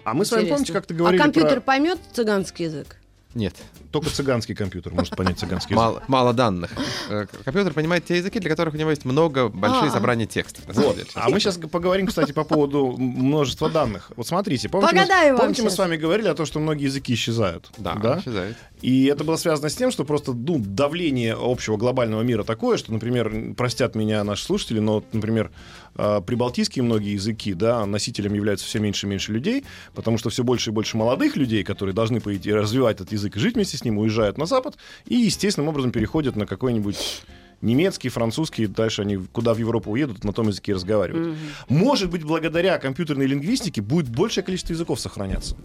[0.05, 1.61] А мы с вами, помните, как-то говорили А компьютер про...
[1.61, 2.97] поймет цыганский язык?
[3.35, 3.53] Нет,
[3.91, 5.77] Только цыганский компьютер может понять цыганский язык.
[5.77, 6.71] мало, мало данных.
[7.11, 9.91] Э, Компьютер понимает те языки, для которых у него есть много, большие А.
[9.91, 10.65] собрания текстов.
[10.69, 10.95] Вот.
[10.95, 11.09] деле.
[11.17, 14.13] А мы сейчас поговорим, кстати, по поводу множества данных.
[14.15, 17.13] Вот смотрите, помните, Погадаю мы, помните мы с вами говорили о том, что многие языки
[17.13, 17.73] исчезают?
[17.77, 18.57] Да, исчезает.
[18.83, 22.93] И это было связано с тем, что просто ну, давление общего глобального мира такое, что,
[22.93, 25.51] например, простят меня наши слушатели, но, например,
[25.95, 30.71] прибалтийские многие языки, да, носителем являются все меньше и меньше людей, потому что все больше
[30.71, 33.85] и больше молодых людей, которые должны, по идее, развивать этот язык и жить вместе с
[33.85, 34.77] ним, уезжают на Запад
[35.07, 37.23] и естественным образом переходят на какой-нибудь
[37.65, 41.37] немецкий, французский, дальше они куда в Европу уедут, на том языке и разговаривают.
[41.69, 45.57] Может быть, благодаря компьютерной лингвистике будет большее количество языков сохраняться.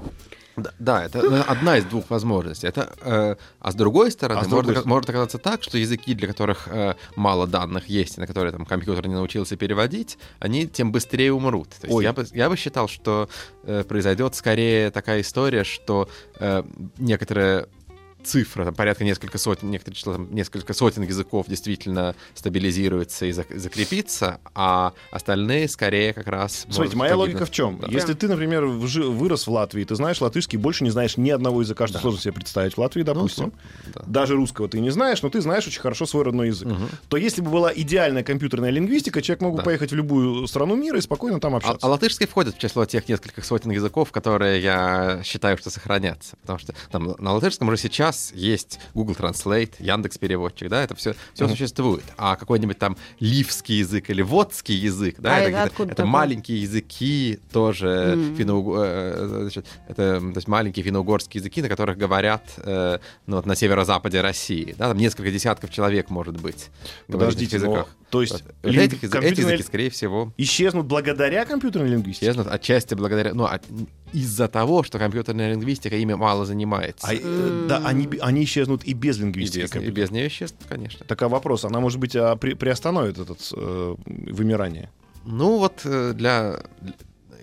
[0.58, 2.68] Да, да, это ну, одна из двух возможностей.
[2.68, 4.94] Это, э, а с другой стороны, А с может, другой ока- стороны?
[4.94, 8.66] может оказаться так, что языки, для которых э, мало данных есть, и на которые там
[8.66, 11.70] компьютер не научился переводить, они тем быстрее умрут.
[11.70, 12.04] То есть Ой.
[12.04, 13.30] я бы, я бы считал, что
[13.64, 16.10] э, произойдет скорее такая история, что
[16.40, 16.64] э,
[16.98, 17.68] некоторые
[18.24, 23.56] цифра, там, порядка несколько сотен, некоторые числа, там, несколько сотен языков действительно стабилизируется и зак-
[23.58, 26.66] закрепится, а остальные скорее как раз...
[26.70, 27.34] Смотрите, моя погибнуть.
[27.36, 27.80] логика в чем?
[27.80, 27.88] Да.
[27.90, 31.88] Если ты, например, вырос в Латвии, ты знаешь латышский, больше не знаешь ни одного языка,
[31.88, 33.54] что сложно себе представить в Латвии, допустим.
[33.86, 34.04] Ну, да.
[34.08, 36.68] Даже русского ты не знаешь, но ты знаешь очень хорошо свой родной язык.
[37.08, 39.64] То если бы была идеальная компьютерная лингвистика, человек мог бы Да.
[39.64, 41.86] поехать в любую страну мира и спокойно там А, общаться.
[41.86, 46.36] а латышский входит в число тех нескольких сотен языков, которые я считаю, что сохранятся.
[46.42, 51.16] Потому что там на латышском уже сейчас есть Google Translate, Яндекс переводчик, да, это все,
[51.34, 52.04] все существует.
[52.18, 56.06] А какой-нибудь там ливский язык или водский язык, да, А это, это это такое?
[56.06, 62.44] маленькие языки тоже, финно- э, значит, это то есть маленькие финно-угорские языки, на которых говорят
[62.58, 64.76] э, ну, вот на северо-западе России.
[64.78, 66.70] Да, там несколько десятков человек, может быть,
[67.08, 67.88] Подождите, но- языках.
[68.10, 68.74] то есть Вот.
[68.74, 72.26] язы- эти компьютерная- языки, скорее всего, Исчезнут благодаря компьютерной лингвистике.
[72.28, 73.64] исчезнут отчасти благодаря, ну, от-
[74.14, 77.08] из-за того, что компьютерная лингвистика ими мало занимается.
[77.08, 79.78] А, э, да, они, они исчезнут и без лингвистики.
[79.78, 81.06] без, и без нее исчезнут, конечно.
[81.06, 84.90] Так а вопрос, она, может быть, а, при- приостановит это э, вымирание?
[85.26, 86.62] Ну, вот э, для...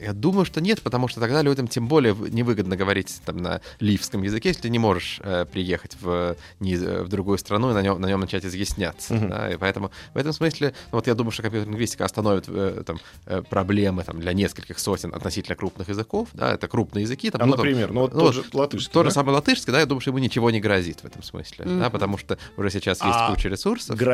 [0.01, 4.23] Я думаю, что нет, потому что тогда людям тем более невыгодно говорить там, на ливском
[4.23, 8.01] языке, если ты не можешь э, приехать в, не- в другую страну и на нем,
[8.01, 9.15] на нем начать изъясняться.
[9.15, 9.31] Мгм.
[9.31, 12.83] да, и поэтому в этом смысле, ну, вот я думаю, что компьютерная лингвистика остановит э,
[12.87, 16.29] там, э, проблемы там, для нескольких сотен относительно крупных языков.
[16.35, 17.31] Да, это крупные языки.
[17.31, 19.11] Там, А, ну, там, например, ну вот ну, тот же латышский, Тот да?
[19.11, 21.71] же самый латышский, да, я думаю, что ему ничего не грозит в этом смысле, да,
[21.71, 21.91] Мгм.
[21.91, 23.97] потому что уже сейчас есть А куча ресурсов.
[23.99, 24.05] да.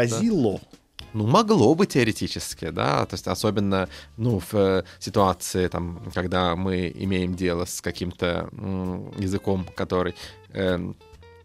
[1.14, 6.90] Ну, могло бы теоретически, да, то есть особенно, ну, в э, ситуации, там, когда мы
[6.94, 8.48] имеем дело с каким-то
[9.18, 10.14] языком, который
[10.55, 10.96] эм,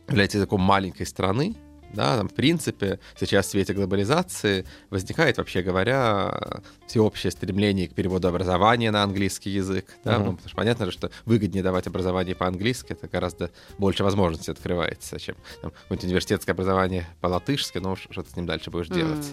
[0.07, 1.55] является языком маленькой страны,
[1.93, 8.27] да, там, в принципе, сейчас в свете глобализации возникает, вообще говоря, всеобщее стремление к переводу
[8.27, 10.25] образования на английский язык, да, Мгм.
[10.25, 15.19] ну, потому что понятно же, что выгоднее давать образование по-английски, это гораздо больше возможностей открывается,
[15.19, 19.25] чем там, какое-нибудь университетское образование по-латышски, ну, что ты с ним дальше будешь делать.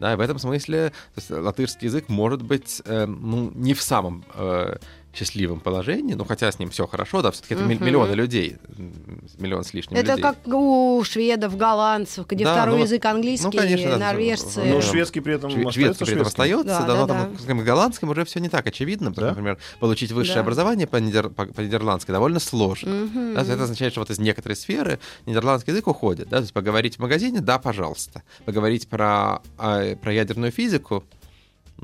[0.00, 4.24] Да, и в этом смысле есть, латышский язык может быть э, ну, не в самом
[4.34, 4.76] э,
[5.14, 7.84] счастливом положении, ну хотя с ним все хорошо, да, все-таки это Мгм.
[7.84, 8.56] миллионы людей,
[9.38, 10.22] миллион с лишним Это людей.
[10.22, 14.60] как у шведов, голландцев, где Да, второй ну, язык английский, ну, конечно, да, норвежцы.
[14.64, 16.94] Ну, Но Э, шведский при этом Шве- остается Шведский при этом остается, Да, да, да,
[17.00, 17.14] но да.
[17.14, 19.30] там, скажем, голландским уже все не так очевидно, потому Да?
[19.32, 20.40] например, получить высшее Да.
[20.40, 22.90] образование по, нидер- по- по-нидерландски довольно сложно.
[23.04, 23.34] Мгм.
[23.34, 26.28] Да, это означает, что вот из некоторой сферы нидерландский язык уходит.
[26.28, 26.38] Да?
[26.38, 28.22] То есть поговорить в магазине, да, пожалуйста.
[28.44, 31.04] Поговорить про, а, про ядерную физику,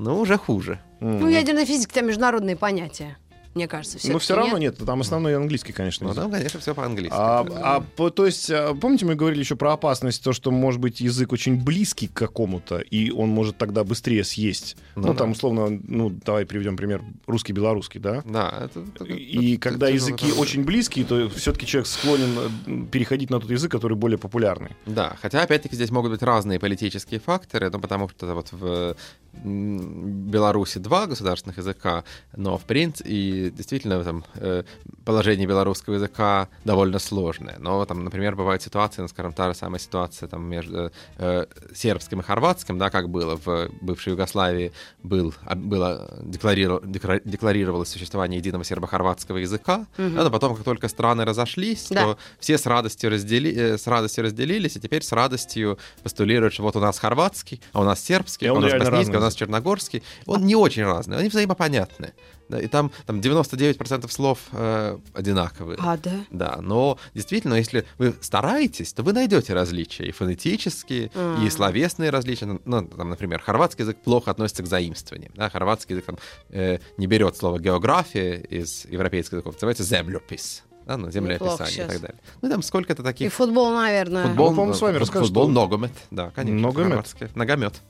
[0.03, 0.79] ну, уже хуже.
[0.99, 3.17] Ну, ядерная физика это международные понятия,
[3.55, 3.97] мне кажется.
[3.97, 6.07] Но все всё-таки равно нет, там основной английский, конечно.
[6.07, 7.13] Ну, там, конечно, все по-английски.
[7.17, 10.79] А, а по- то есть, а, помните, мы говорили еще про опасность, то, что может
[10.79, 14.77] быть язык очень близкий к какому-то, и он может тогда быстрее съесть.
[14.95, 15.19] Ну Ну, да.
[15.19, 18.21] там, условно, ну, давай приведем пример русский-белорусский, да?
[18.25, 20.41] Да, это, это- И это когда тяжело, языки правда.
[20.41, 24.69] очень близкие, то все-таки человек склонен э, переходить на тот язык, который более популярный.
[24.85, 28.95] Да, хотя, опять-таки, здесь могут быть разные политические факторы, ну, потому что вот в
[29.33, 32.03] Беларуси два государственных языка,
[32.35, 34.63] но, в принципе, и действительно там э,
[35.05, 37.55] положение белорусского языка довольно сложное.
[37.59, 42.19] Но, там, например, бывают ситуации, ну, скажем, та же самая ситуация там между э, сербским
[42.19, 44.71] и хорватским, да, как было в бывшей Югославии,
[45.03, 51.25] был, а, было декра- декларировалось существование единого сербо-хорватского языка, да, но потом, как только страны
[51.25, 52.03] разошлись, Да.
[52.03, 56.63] то все с радостью, раздели, э, с радостью разделились, и теперь с радостью постулируют, что
[56.63, 59.20] вот у нас хорватский, а у нас сербский, а у нас боснийский.
[59.21, 60.03] Нас черногорский.
[60.25, 62.13] Он не очень разный, они взаимопонятны.
[62.49, 65.77] Да, и там, там 99% слов э, одинаковые.
[65.81, 66.25] А, да?
[66.31, 71.49] Да, но действительно, если вы стараетесь, то вы найдете различия и фонетические, и М.
[71.49, 72.45] словесные различия.
[72.47, 75.31] Ну, ну, там, например, хорватский язык плохо относится к заимствованиям.
[75.35, 75.49] Да?
[75.49, 76.17] Хорватский язык там,
[76.49, 80.63] э, не берет слово география из европейских языков, называется землепис.
[80.85, 82.19] Да, ну, землеописание и так далее.
[82.41, 83.33] Ну, там сколько-то И таких...
[83.33, 84.25] футбол, наверное.
[84.27, 84.49] Футбол.
[84.49, 86.59] Ну, по-моему, с вами расскажешь, Футбол, что- ногомет, да, конечно.
[86.59, 86.89] Ногомет?
[86.89, 87.27] хорватский.
[87.35, 87.81] Ногомет.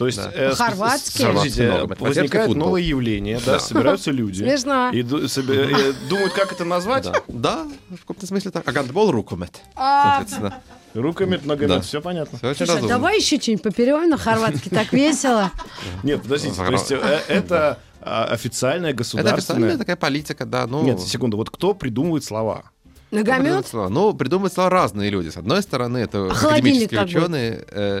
[0.00, 0.30] То есть, Да.
[0.34, 1.24] э, Хорватский?
[1.26, 1.96] Смотрите, много.
[1.98, 3.58] возникает новое явление, да, Да.
[3.60, 4.42] собираются люди.
[4.42, 4.88] Смешно.
[4.94, 7.04] И э, думают, как это назвать.
[7.04, 7.22] Да.
[7.28, 8.66] да, в каком-то смысле так.
[8.66, 10.62] А гандбол рукомет, А, соответственно.
[10.94, 11.80] Руками, ногами, Да.
[11.82, 12.38] все понятно.
[12.38, 15.50] Все очень Слушай, а давай еще что-нибудь попереваем на хорватский, так весело.
[16.02, 19.36] Нет, подождите, то есть э, это а, официальная Это государственная...
[19.36, 20.66] официальная такая политика, да.
[20.66, 22.70] Ну, Нет, секунду, вот кто придумывает слова?
[23.10, 23.66] Придумывает Ногомет?
[23.66, 23.88] слова?
[23.90, 25.28] Ну, придумывают слова разные люди.
[25.28, 27.64] С одной стороны, это А академические ученые.
[27.70, 28.00] э,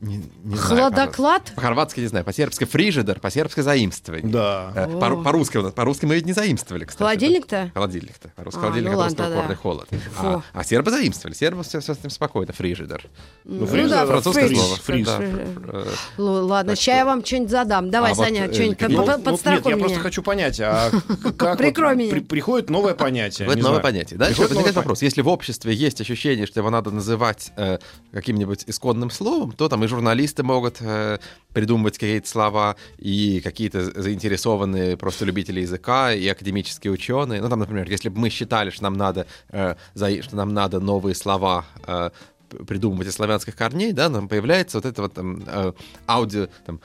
[0.00, 1.52] не, не знаю, Хладоклад?
[1.56, 4.30] По-хорватски не знаю, по-сербски фрижидер, по-сербски заимствование.
[4.30, 4.72] Да.
[4.74, 6.98] Э, по- По-русски по-русски мы ведь не заимствовали, кстати.
[6.98, 7.70] Холодильник-то?
[7.74, 8.28] Холодильник-то.
[8.36, 9.60] По-русски А, холодильник, ну а по-русски ладно, упорный да.
[9.62, 9.88] холод.
[10.18, 11.34] А, а сербы заимствовали.
[11.34, 12.52] Сербы все, с этим спокойно.
[12.52, 13.06] Фрижидер.
[13.44, 14.76] Ну, Ну да, это Французское фриж, слово.
[14.76, 15.06] фриз.
[15.06, 15.30] Да, фриж.
[15.68, 15.86] э,
[16.18, 17.90] Л- Ладно, Так сейчас я вам что-нибудь задам.
[17.90, 19.98] Давай, А вот, Саня, э, что-нибудь какие- по- Ну, ну, нет, я просто меня.
[20.00, 20.90] хочу понять, а
[21.38, 22.10] как Прикрой вот меня.
[22.10, 23.48] при- приходит новое понятие?
[23.48, 23.82] Вот не новое знаю.
[23.94, 24.18] понятие.
[24.18, 25.00] Дальше Приходит возникает вопрос.
[25.02, 27.78] Если в обществе есть ощущение, что его надо называть э,
[28.12, 31.18] каким-нибудь исконным словом, то там и журналисты могут э,
[31.52, 37.40] придумывать какие-то слова, и какие-то заинтересованные просто любители языка, и академические ученые.
[37.40, 41.14] Ну, там, например, если бы мы считали, что нам надо, э, что нам надо новые
[41.14, 42.10] слова э,
[42.66, 45.74] придумывать из славянских корней, да, нам появляется вот это вот там,
[46.06, 46.80] аудио, там,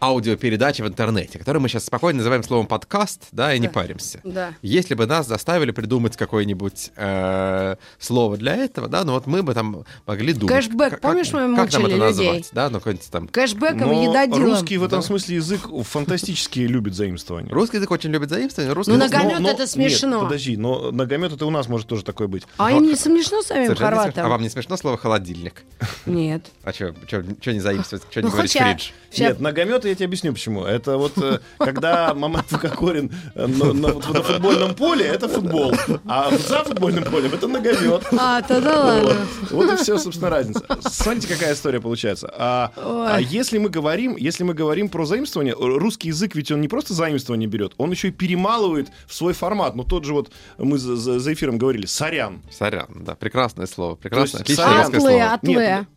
[0.00, 3.72] аудиопередача в интернете, которую мы сейчас спокойно называем словом подкаст, да, и не Да.
[3.72, 4.20] паримся.
[4.24, 4.52] Да.
[4.62, 9.54] Если бы нас заставили придумать какое-нибудь э, слово для этого, да, ну вот мы бы
[9.54, 10.54] там могли думать.
[10.54, 12.26] Кэшбэк, как- помнишь, мы как нам мучили это людей?
[12.26, 13.28] назвать, да, ну какой-нибудь там.
[13.28, 14.44] Кэшбэком, Но едодилом.
[14.44, 15.06] русский в этом Да.
[15.06, 17.52] смысле язык фантастически любит заимствование.
[17.52, 20.16] Русский язык очень любит заимствование, русский Ну, нагомет это смешно.
[20.20, 22.44] Нет, подожди, но нагомет это у нас может тоже такое быть.
[22.58, 23.86] А им не смешно самим Совершенно не смешно.
[23.86, 24.30] А хорватам?
[24.30, 25.64] вам не смешно слово холодильник?
[26.06, 26.46] Нет.
[26.64, 28.90] А что, что не заимствовать, что Ну, не говорить хотя- фридж?
[29.18, 30.64] Нет, нагомет я тебе объясню почему.
[30.64, 35.74] Это вот э, когда Мамат Кокорин э, на, футбольном поле, это футбол.
[36.06, 38.06] А за футбольным полем это нагомет.
[38.18, 39.04] А, тогда Вот.
[39.04, 39.26] ладно.
[39.50, 40.64] Вот и все, собственно, разница.
[40.80, 42.32] Смотрите, какая история получается.
[42.36, 46.68] А, а если мы говорим, если мы говорим про заимствование, русский язык ведь он не
[46.68, 49.74] просто заимствование берет, он еще и перемалывает в свой формат.
[49.74, 52.42] Ну тот же вот мы за, эфиром говорили, сорян.
[52.50, 55.12] Сорян, да, прекрасное слово, прекрасное, отличное русское слово.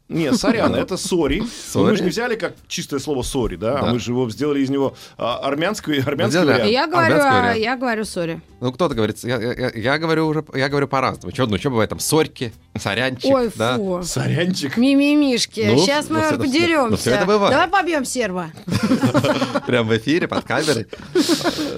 [0.09, 0.97] Нет, сорян, это.
[0.97, 1.43] Sorry.
[1.75, 3.93] Мы же не взяли как чистое слово sorry, да, а Да.
[3.93, 6.69] мы же его сделали из него а, армянский, армянский вариант.
[6.69, 8.41] Я говорю, а, я говорю, сори.
[8.61, 11.33] Ну, кто-то говорит, я, я- я говорю уже, я говорю по-разному.
[11.33, 13.77] Что, ну, что бывает там, сорьки, сорянчик, Ой, да?
[13.77, 14.01] фу.
[14.03, 14.75] Сорянчик.
[14.75, 15.61] Мимимишки.
[15.71, 17.09] Ну, Сейчас ну, мы ну, подеремся.
[17.09, 17.53] ну, это бывает.
[17.53, 18.51] Давай побьем серба.
[19.65, 20.87] Прям в эфире, под камерой.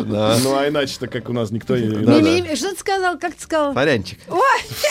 [0.02, 0.38] Да.
[0.44, 2.56] Ну а иначе-то как у нас никто не...
[2.56, 3.20] Что ты сказал?
[3.20, 3.74] Как ты сказал?
[3.74, 4.20] Сорянчик.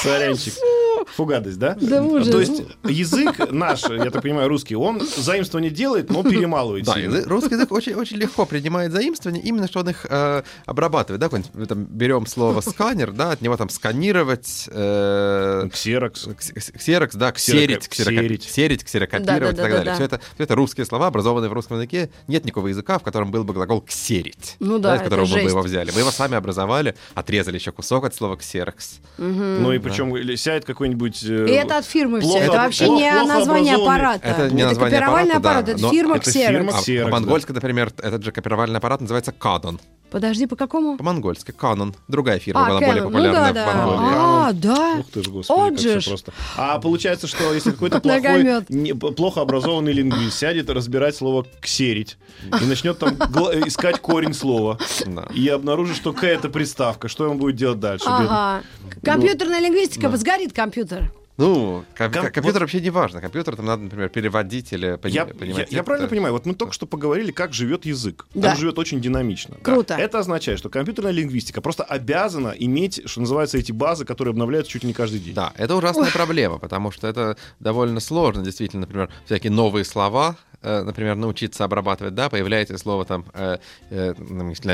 [0.02, 0.54] Сорянчик.
[1.16, 1.76] Фу, гадость, да?
[1.80, 2.28] Да ужас.
[2.28, 6.84] То есть язык наш, я так понимаю, русский, он заимствование делает, но перемалывает.
[6.84, 11.20] Да, язы- русский язык очень, очень легко принимает заимствования, именно что он их э, обрабатывает.
[11.20, 16.26] Да, какой-нибудь, мы там берем слово сканер, да, от него там сканировать, э, Ксерокс, Ксерокс.
[16.26, 18.46] Кс- кс- Ксерокс, да, ксерить, Ксероко- ксероко- ксерить.
[18.46, 19.78] ксерить, ксерокопировать и так Да-да-да-да-да.
[19.78, 19.94] далее.
[19.94, 22.10] Все это, все это русские слова, образованные в русском языке.
[22.28, 24.56] Нет никакого языка, в котором был бы глагол ксерить.
[24.60, 25.90] Ну да, из это которого мы бы его взяли.
[25.92, 29.00] Мы его сами образовали, отрезали еще кусок от слова ксерокс.
[29.18, 31.22] Ну и причем или сядет какой-нибудь...
[31.24, 32.28] э, И это от фирмы все.
[32.30, 34.26] плохо- Это вообще плохо- не плохо название аппарата.
[34.28, 35.80] Это не название копировальный аппарата, аппарат.
[35.80, 36.84] да, Это фирма это Xerox.
[36.98, 37.04] Да.
[37.04, 39.80] по-монгольски, например, этот же копировальный аппарат называется Canon.
[40.10, 40.96] Подожди, по какому?
[40.98, 41.94] По-монгольски Canon.
[42.08, 42.86] Другая фирма А, была Canon.
[42.86, 43.74] более Ну популярна да, в да.
[43.74, 44.14] Монголии.
[44.16, 44.96] А, да.
[44.98, 46.06] Ух ты ж, господи, как ж.
[46.08, 46.32] просто.
[46.56, 52.18] А получается, что если какой-то плохой, не- плохо образованный лингвист сядет разбирать слово «ксерить»
[52.60, 55.28] и начнет там гла- э, искать корень слова Да.
[55.32, 58.06] и обнаружит, что «к»— это приставка, что он будет делать дальше?
[58.08, 58.62] Ага.
[59.04, 60.10] Компьютерная лингвистика.
[60.16, 61.12] Сгорит компьютер.
[61.36, 63.20] Ну, ком- Ком- компьютер вообще не важно.
[63.22, 65.70] Компьютер там надо, например, переводить или пони- Я, понимать.
[65.70, 68.26] я- я правильно понимаю, вот мы только что поговорили, как живет язык.
[68.34, 68.50] Да.
[68.50, 69.56] Он живет очень динамично.
[69.62, 69.94] Круто.
[69.94, 74.82] Это означает, что компьютерная лингвистика просто обязана иметь, что называется, эти базы, которые обновляются чуть
[74.82, 75.32] ли не каждый день.
[75.34, 81.16] Да, это ужасная проблема, потому что это довольно сложно, действительно, например, всякие новые слова, например,
[81.16, 83.58] научиться обрабатывать, да, появляется слово там, э,
[83.90, 84.14] э,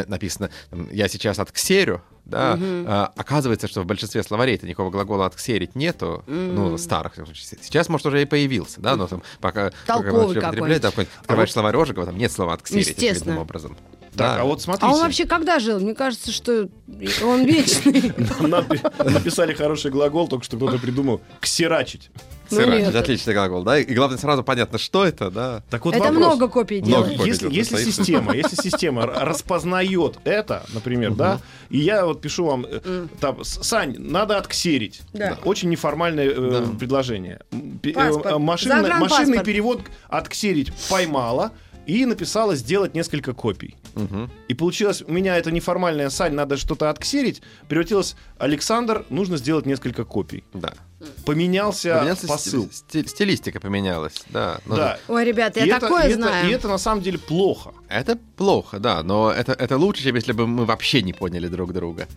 [0.07, 0.51] написано,
[0.91, 6.77] я сейчас отксерю, да, а, оказывается, что в большинстве словарей-то никакого глагола отксерить нету, ну,
[6.77, 7.15] старых.
[7.35, 11.75] Сейчас, может, уже и появился, да, но там пока, пока Толковый там, какой-нибудь открываешь словарь
[11.75, 13.41] Рожикова, там нет слова отксерить, Естественно.
[13.41, 13.77] образом.
[14.17, 14.41] Так, Да.
[14.43, 14.87] а вот А смотрите.
[14.95, 15.79] он вообще когда жил?
[15.81, 16.69] Мне кажется, что
[17.23, 18.01] он вечный.
[18.41, 22.11] Напи- Написали хороший глагол, только что кто-то придумал «ксерачить».
[22.49, 22.99] Ну Сыра.
[23.01, 25.65] Отличный глагол, да, и главное сразу понятно, что это, да.
[25.69, 26.17] Так вот Это вопрос.
[26.19, 27.19] много копий Много делает.
[27.19, 27.31] копий.
[27.57, 33.43] Если, система, если система распознает это, например, да, и я вот пишу вам, э, там,
[33.43, 35.01] «С- Сань, надо отксерить.
[35.13, 35.39] Да.
[35.45, 36.79] Очень неформальное э, Да.
[36.79, 37.41] предложение.
[37.83, 38.39] Э, Паспорт.
[38.39, 41.51] машинный, машинный перевод отксерить поймала
[41.87, 43.77] и написала сделать несколько копий.
[43.95, 44.31] Мгм.
[44.49, 50.05] И получилось, у меня это неформальное Сань, надо что-то отксерить, превратилось Александр, нужно сделать несколько
[50.05, 50.45] копий.
[50.53, 50.73] Да.
[51.25, 52.71] Поменялся, Поменялся посыл.
[52.73, 54.61] стиль- стилистика поменялась, да.
[54.67, 54.99] Но Да.
[55.09, 56.49] Ой, ребята, И я это- такое и это- знаю.
[56.49, 57.73] и это на самом деле плохо.
[57.89, 61.73] Это плохо, да, но это, это лучше, чем если бы мы вообще не поняли друг
[61.73, 62.09] друга.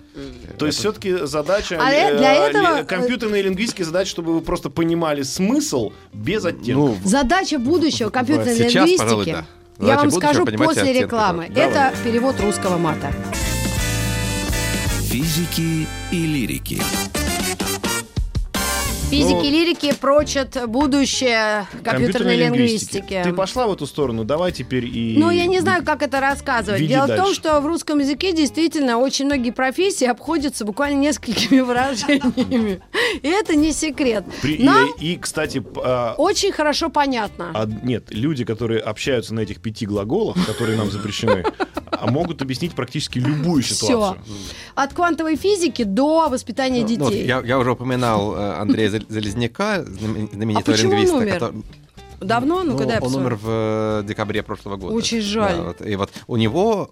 [0.58, 4.42] То есть все-таки задача А э, для этого, э, компьютерной и лингвистики задача, чтобы вы
[4.42, 6.98] просто понимали смысл без оттенков.
[7.04, 9.32] Ну, Задача будущего компьютерной Сейчас, пожалуй, лингвистики.
[9.32, 9.46] да.
[9.82, 11.48] Я Задача вам скажу после оттенки, рекламы.
[11.50, 11.62] да.
[11.62, 13.14] Это перевод русского мата.
[15.04, 16.82] Физики и лирики.
[19.10, 23.22] Физики Ну, и лирики прочат будущее компьютерной лингвистики.
[23.24, 25.16] Ты пошла в эту сторону, давай теперь и...
[25.18, 26.86] Ну, я не знаю, как это рассказывать.
[26.88, 27.34] Дело в том, дальше.
[27.34, 32.82] что в русском языке действительно очень многие профессии обходятся буквально несколькими выражениями.
[33.24, 34.26] И это не секрет.
[34.44, 37.52] При- и- Нам И, кстати, а, очень хорошо понятно.
[37.56, 41.44] а, нет, люди, которые общаются на этих пяти глаголах, которые нам запрещены,
[42.08, 43.74] могут объяснить практически любую Все.
[43.76, 44.24] ситуацию.
[44.76, 47.26] От квантовой физики до воспитания Ну, вот детей.
[47.28, 51.16] я, я уже упоминал э, Андрея Зал- Залезняка, знамен- знаменитого А лингвиста.
[51.16, 51.34] умер?
[51.34, 51.64] который-
[52.20, 52.64] Давно?
[52.64, 54.94] Ну, Ну, когда я он умер в э, декабре прошлого года.
[54.94, 55.56] Очень жаль.
[55.58, 55.82] Да, вот.
[55.82, 56.92] И вот у него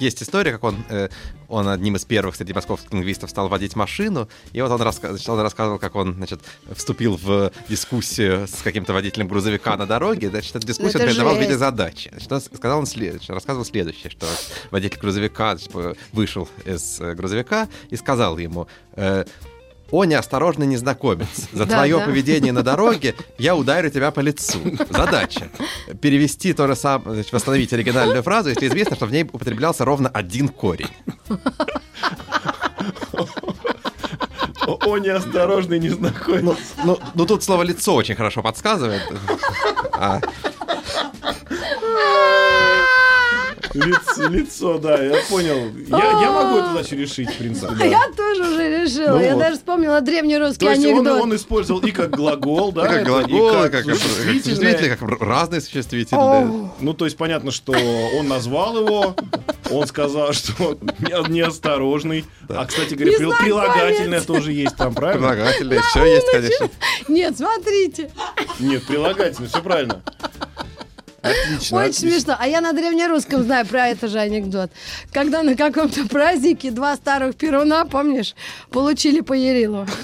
[0.00, 1.08] есть история, как он, э,
[1.48, 5.40] он одним из первых среди московских лингвистов стал водить машину, и вот он, раска- он
[5.40, 6.40] рассказывал, как он значит,
[6.74, 11.34] вступил в дискуссию с каким-то водителем грузовика на дороге, значит, эту дискуссию Это он передавал
[11.36, 12.08] в виде задачи.
[12.10, 14.26] Значит, он сказал, он след- значит, рассказывал следующее, что
[14.70, 18.66] водитель грузовика значит, вышел из э, грузовика и сказал ему...
[18.96, 19.24] э,
[19.94, 22.04] о, неосторожный незнакомец, за Да, твое да.
[22.04, 24.58] поведение на дороге я ударю тебя по лицу.
[24.90, 25.48] Задача.
[26.00, 30.08] Перевести то же самое, значит, восстановить оригинальную фразу, если известно, что в ней употреблялся ровно
[30.08, 30.90] один корень.
[34.66, 36.42] О, о, неосторожный незнакомец.
[36.42, 39.02] Ну, ну, ну, тут слово лицо очень хорошо подсказывает.
[39.92, 40.20] А,
[43.74, 45.56] Лицо, лицо, да, я понял.
[45.88, 47.74] Я, я могу эту задачу решить, в принципе.
[47.74, 47.84] да.
[47.84, 49.16] Я тоже уже решила.
[49.16, 49.40] Ну я вот.
[49.40, 51.20] даже вспомнила древний русский То есть он, анекдот.
[51.20, 54.96] он использовал и как глагол, да, как это, глаголы, и как, как существительное.
[54.96, 56.70] как разные существительные.
[56.80, 57.74] Ну, то есть понятно, что
[58.16, 59.16] он назвал его,
[59.70, 62.24] он сказал, что не- неосторожный.
[62.48, 65.28] А, кстати говоря, прил- прилагательное тоже есть там, правильно?
[65.28, 66.70] Прилагательные, все есть, конечно.
[67.08, 68.10] Нет, смотрите.
[68.60, 70.02] Нет, прилагательное, все правильно.
[71.24, 71.78] Отлично.
[71.78, 72.10] Очень отлично.
[72.10, 72.36] смешно.
[72.38, 74.70] А я на древнерусском знаю про это же анекдот.
[75.10, 78.34] Когда на каком-то празднике два старых перуна, помнишь,
[78.70, 79.86] получили по Ярилу.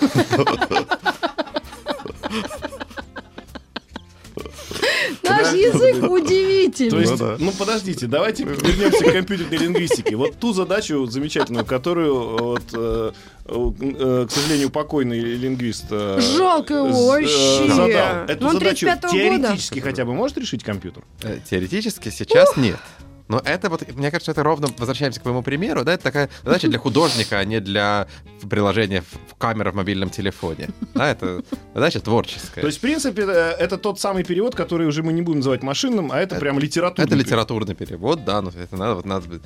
[5.23, 7.01] Наш язык То удивительный.
[7.01, 7.37] есть, Ну да.
[7.39, 10.17] ну подождите, давайте вернемся к компьютерной лингвистике.
[10.17, 13.13] Вот ту задачу замечательную, которую, э,
[13.47, 17.67] э, к сожалению, покойный лингвист э, Жалко его вообще.
[17.69, 18.25] задал.
[18.27, 19.13] Эту Ну, он задачу 35-го года.
[19.13, 21.03] теоретически хотя бы может решить компьютер?
[21.49, 22.79] Теоретически сейчас нет.
[23.31, 26.67] Но это вот, мне кажется, это ровно, возвращаемся к моему примеру, да, это такая задача
[26.67, 28.09] для художника, а не для
[28.49, 30.71] приложения в камеры в мобильном телефоне.
[30.95, 32.61] Да, это задача творческая.
[32.61, 35.63] То есть, в принципе, э, это тот самый перевод, который уже мы не будем называть
[35.63, 37.07] машинным, а это, прям литературный.
[37.07, 39.39] Это литературный перевод, да, но это надо, вот надо э,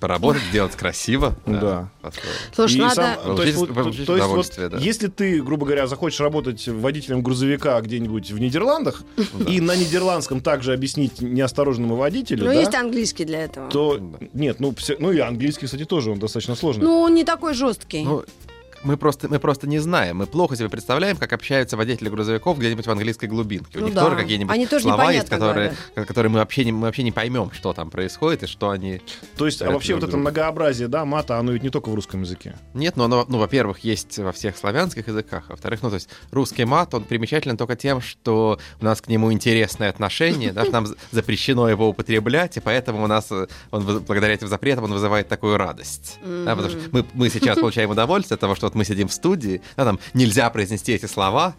[0.00, 1.36] поработать, сделать красиво.
[1.64, 1.88] Да.
[2.02, 2.36] построить.
[2.54, 2.94] Слушай, надо...
[2.94, 4.78] сам- то есть, вот- получить то есть вот удовольствие, да.
[4.78, 9.02] если ты, грубо говоря, захочешь работать водителем грузовика где-нибудь в Нидерландах
[9.48, 12.60] и на нидерландском также объяснить неосторожному водителю, Ну, да,
[12.94, 13.68] английский для этого.
[13.68, 14.00] то
[14.32, 16.84] нет, ну, все- ну и английский, кстати, тоже он достаточно сложный.
[16.84, 18.04] Ну, он не такой жесткий.
[18.04, 18.24] Ну,
[18.84, 20.18] мы просто, мы просто не знаем.
[20.18, 23.78] Мы плохо себе представляем, как общаются водители грузовиков где-нибудь в английской глубинке.
[23.78, 24.04] У Ну них да.
[24.04, 27.50] тоже какие-нибудь Они тоже слова есть, которые, которые мы, вообще не, мы вообще не поймем,
[27.52, 29.00] что там происходит и что они...
[29.36, 30.22] то есть, а это вообще вот друг это другу.
[30.22, 32.56] многообразие, да, мата, оно ведь не только в русском языке.
[32.74, 35.48] Нет, но оно, ну, во-первых, есть во всех славянских языках.
[35.48, 39.32] Во-вторых, ну, то есть русский мат, он примечателен только тем, что у нас к нему
[39.32, 44.48] интересное отношение, да, нам запрещено его употреблять, и поэтому у нас, э, он, благодаря этим
[44.48, 46.18] запретам, он вызывает такую радость.
[46.24, 49.12] Да, потому что мы, мы сейчас получаем удовольствие от того, что вот мы сидим в
[49.12, 51.54] студии, да, нам нельзя произнести эти слова,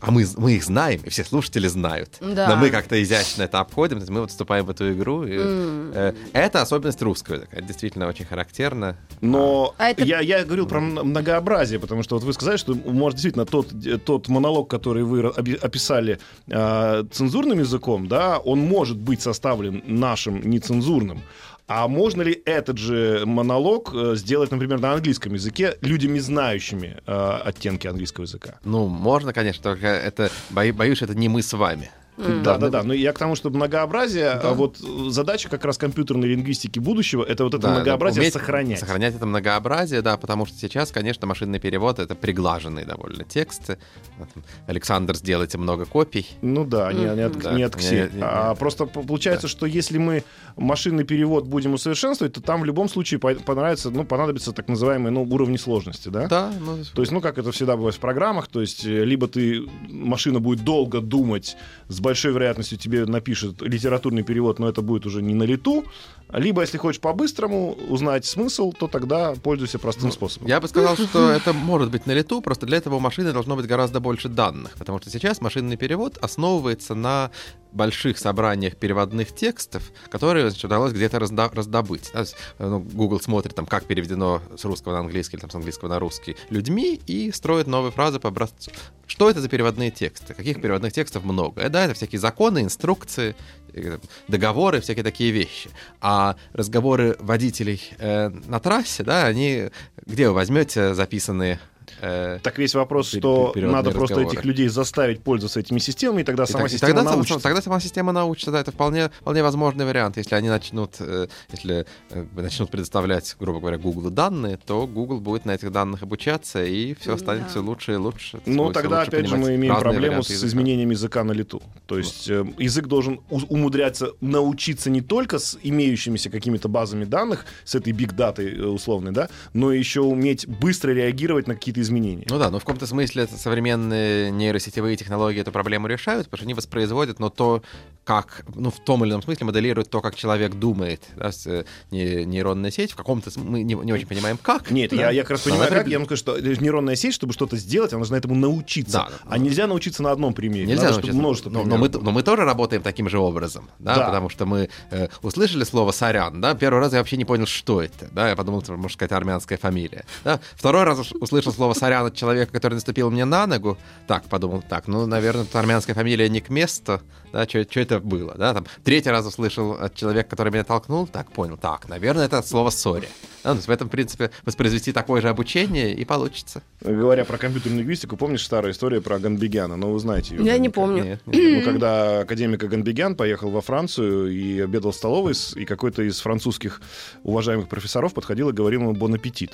[0.00, 2.16] а мы, мы их знаем, и все слушатели знают.
[2.20, 2.48] Да.
[2.48, 5.24] Но мы как-то изящно это обходим, то есть мы вот вступаем в эту игру.
[5.24, 7.56] И, э, это особенность русского языка.
[7.56, 8.96] Это действительно очень характерно.
[9.22, 13.14] Но А это- я, я говорил про многообразие, потому что вот вы сказали, что может
[13.14, 13.68] действительно тот,
[14.04, 15.26] тот монолог, который вы
[15.62, 21.22] описали э, цензурным языком, да, он может быть составлен нашим нецензурным.
[21.66, 27.38] А можно ли этот же монолог э, сделать, например, на английском языке людьми, знающими э,
[27.44, 28.58] оттенки английского языка?
[28.64, 31.90] Ну, можно, конечно, только это, боюсь, это не мы с вами.
[32.16, 32.82] Да, да, да.
[32.82, 37.24] Но я к тому, что многообразие, а вот э, задача как раз компьютерной лингвистики будущего,
[37.24, 38.78] это вот это Да, многообразие уметь сохранять.
[38.78, 43.78] Сохранять это многообразие, да, потому что сейчас, конечно, машинный перевод— это приглаженные довольно тексты.
[44.18, 44.28] Вот,
[44.66, 46.26] Александр, сделайте много копий.
[46.40, 48.14] Ну да, не, не от, Да, не от не- ксерокса.
[48.14, 50.22] не- не- А просто по- получается, что если мы
[50.56, 55.10] машинный перевод будем усовершенствовать, то там в любом случае по- понравится, ну, понадобится так называемые
[55.10, 56.28] ну, уровни сложности, да?
[56.28, 59.26] Да, ну, То есть, ну, как это всегда бывает в программах, то есть, э, либо
[59.26, 61.56] ты, машина будет долго думать,
[61.88, 65.84] с большой вероятностью тебе напишет литературный перевод, но это будет уже не на лету,
[66.32, 70.48] либо, если хочешь по-быстрому узнать смысл, то тогда пользуйся простым способом.
[70.48, 73.56] Я бы сказал, что это может быть на лету, просто для этого у машины должно
[73.56, 77.30] быть гораздо больше данных, потому что сейчас машинный перевод основывается на
[77.72, 82.10] больших собраниях переводных текстов, которые значит, удалось где-то разда- раздобыть.
[82.14, 85.54] Да, есть, ну, Google смотрит, там, как переведено с русского на английский или там, с
[85.56, 88.70] английского на русский людьми и строит новые фразы по образцу.
[89.06, 90.34] Что это за переводные тексты?
[90.34, 91.60] Каких переводных текстов много?
[91.62, 93.34] Э, Да, это всякие законы, инструкции,
[93.72, 95.70] э, договоры, всякие такие вещи.
[96.00, 99.70] А разговоры водителей э, на трассе, да, они
[100.06, 101.60] где вы возьмете записанные
[102.00, 106.44] э, Так весь вопрос, что надо просто этих людей заставить пользоваться этими системами, и тогда
[106.44, 107.42] И сама так- и система тогда, научится.
[107.42, 110.16] тогда сама система научится, да, это вполне, вполне возможный вариант.
[110.16, 115.44] Если они начнут, э, если э, начнут предоставлять, грубо говоря, Google данные, то Google будет
[115.44, 117.48] на этих данных обучаться, и все станет Да.
[117.48, 118.40] все лучше и лучше.
[118.46, 120.46] Ну, Будет всё тогда, лучше опять же, мы имеем проблему с языка.
[120.48, 121.62] изменением языка на лету.
[121.86, 127.74] То есть э, язык должен умудряться научиться не только с имеющимися какими-то базами данных, с
[127.74, 132.26] этой биг-датой условной, да, но еще уметь быстро реагировать на какие-то изменения.
[132.28, 136.54] Ну да, но в каком-то смысле современные нейросетевые технологии эту проблему решают, потому что они
[136.54, 137.62] воспроизводят, но то,
[138.04, 141.02] как, ну, в том или ином смысле моделируют то, как человек думает.
[141.16, 144.70] Да, с, э, не- нейронная сеть, в каком-то мы не, не очень понимаем, как.
[144.70, 144.96] Нет, да.
[144.96, 145.88] я, я как раз Но понимаю, как.
[145.88, 148.92] Я вам скажу, что нейронная сеть, чтобы что-то сделать, она должна этому научиться.
[148.92, 150.66] Да, а нельзя научиться на одном примере.
[150.66, 151.18] Нельзя Надо, научиться.
[151.18, 152.02] множество но, но примеров мы, было.
[152.02, 154.04] но мы тоже работаем таким же образом, да, Да.
[154.06, 157.80] потому что мы э, услышали слово «сорян», да, первый раз я вообще не понял, что
[157.80, 162.04] это, да, я подумал, это, может сказать, армянская фамилия, да, второй раз услышал слово «сорян»
[162.06, 166.28] от человека, который наступил мне на ногу, так, подумал, так, ну, наверное, тут армянская фамилия
[166.28, 167.00] не к месту,
[167.32, 171.30] да, что это было, да, там, третий раз услышал от человека, который меня толкнул, так,
[171.30, 173.08] понял, так, наверное, это от слова «сори»,
[173.44, 176.62] да, есть в этом, в принципе, воспроизвести такое же обучение и получится.
[176.80, 179.76] Говоря про компьютерную лингвистику, помнишь старая история про Ганбегяна?
[179.76, 180.44] Ну, вы знаете ее.
[180.44, 180.80] Я не наверняка.
[180.80, 181.04] помню.
[181.04, 181.64] Нет, нет.
[181.66, 186.80] Ну, когда академик Ганбегян поехал во Францию и обедал в столовой, и какой-то из французских
[187.22, 189.52] уважаемых профессоров подходил и говорил ему «бон аппетит».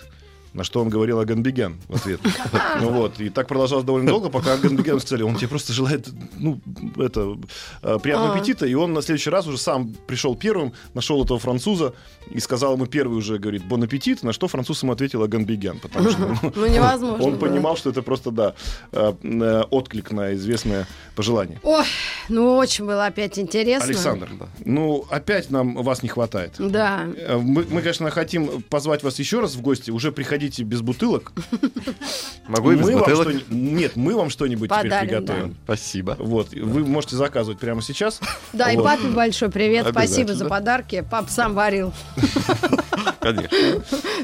[0.52, 2.20] На что он говорил Аганбегян в ответ.
[2.80, 6.60] Ну вот, и так продолжалось довольно долго, пока Аганбегяну сказали, он тебе просто желает, ну,
[6.98, 7.38] это,
[7.82, 8.36] э, приятного А.
[8.36, 11.94] аппетита, и он на следующий раз уже сам пришел первым, нашел этого француза
[12.30, 16.10] и сказал ему первый уже, говорит, бон аппетит, на что француз ему ответил Аганбегян, потому
[16.10, 17.24] что ну, невозможно.
[17.24, 18.54] он понимал, что это просто, да,
[18.92, 21.60] э, э, отклик на известное пожелание.
[21.62, 21.84] Ой,
[22.28, 23.86] ну очень было опять интересно.
[23.86, 24.30] Александр,
[24.64, 26.54] ну, опять нам вас не хватает.
[26.58, 27.06] Да.
[27.28, 29.90] Мы, мы, конечно, хотим позвать вас еще раз в гости.
[29.90, 31.32] Уже приходите приходите без бутылок.
[32.48, 33.34] Могу и без мы вам бутылок.
[33.50, 35.56] Нет, мы вам что-нибудь теперь Подарим, приготовим.
[35.64, 36.16] Спасибо.
[36.18, 38.20] Вот, вы можете заказывать прямо сейчас.
[38.52, 39.86] Да, и папе большой привет.
[39.90, 41.06] Спасибо за подарки.
[41.08, 41.92] Пап сам варил
[43.20, 43.56] Конечно.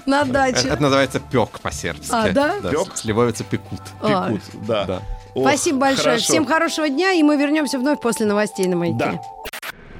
[0.04, 0.68] на Это, даче.
[0.68, 2.08] это называется пек по-сербски.
[2.10, 2.60] А, да?
[2.60, 2.96] Пёк?
[2.96, 3.80] Сливовица пекут.
[4.00, 4.28] А.
[4.28, 4.84] Пекут, да.
[4.84, 5.02] Да.
[5.34, 6.04] Ох, Спасибо большое.
[6.04, 6.24] хорошо.
[6.24, 8.98] Всем хорошего дня, и мы вернемся вновь после новостей на маяке.
[8.98, 9.20] Да.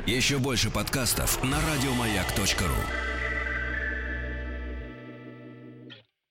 [0.07, 3.06] Еще больше подкастов на радиомаяк.ру.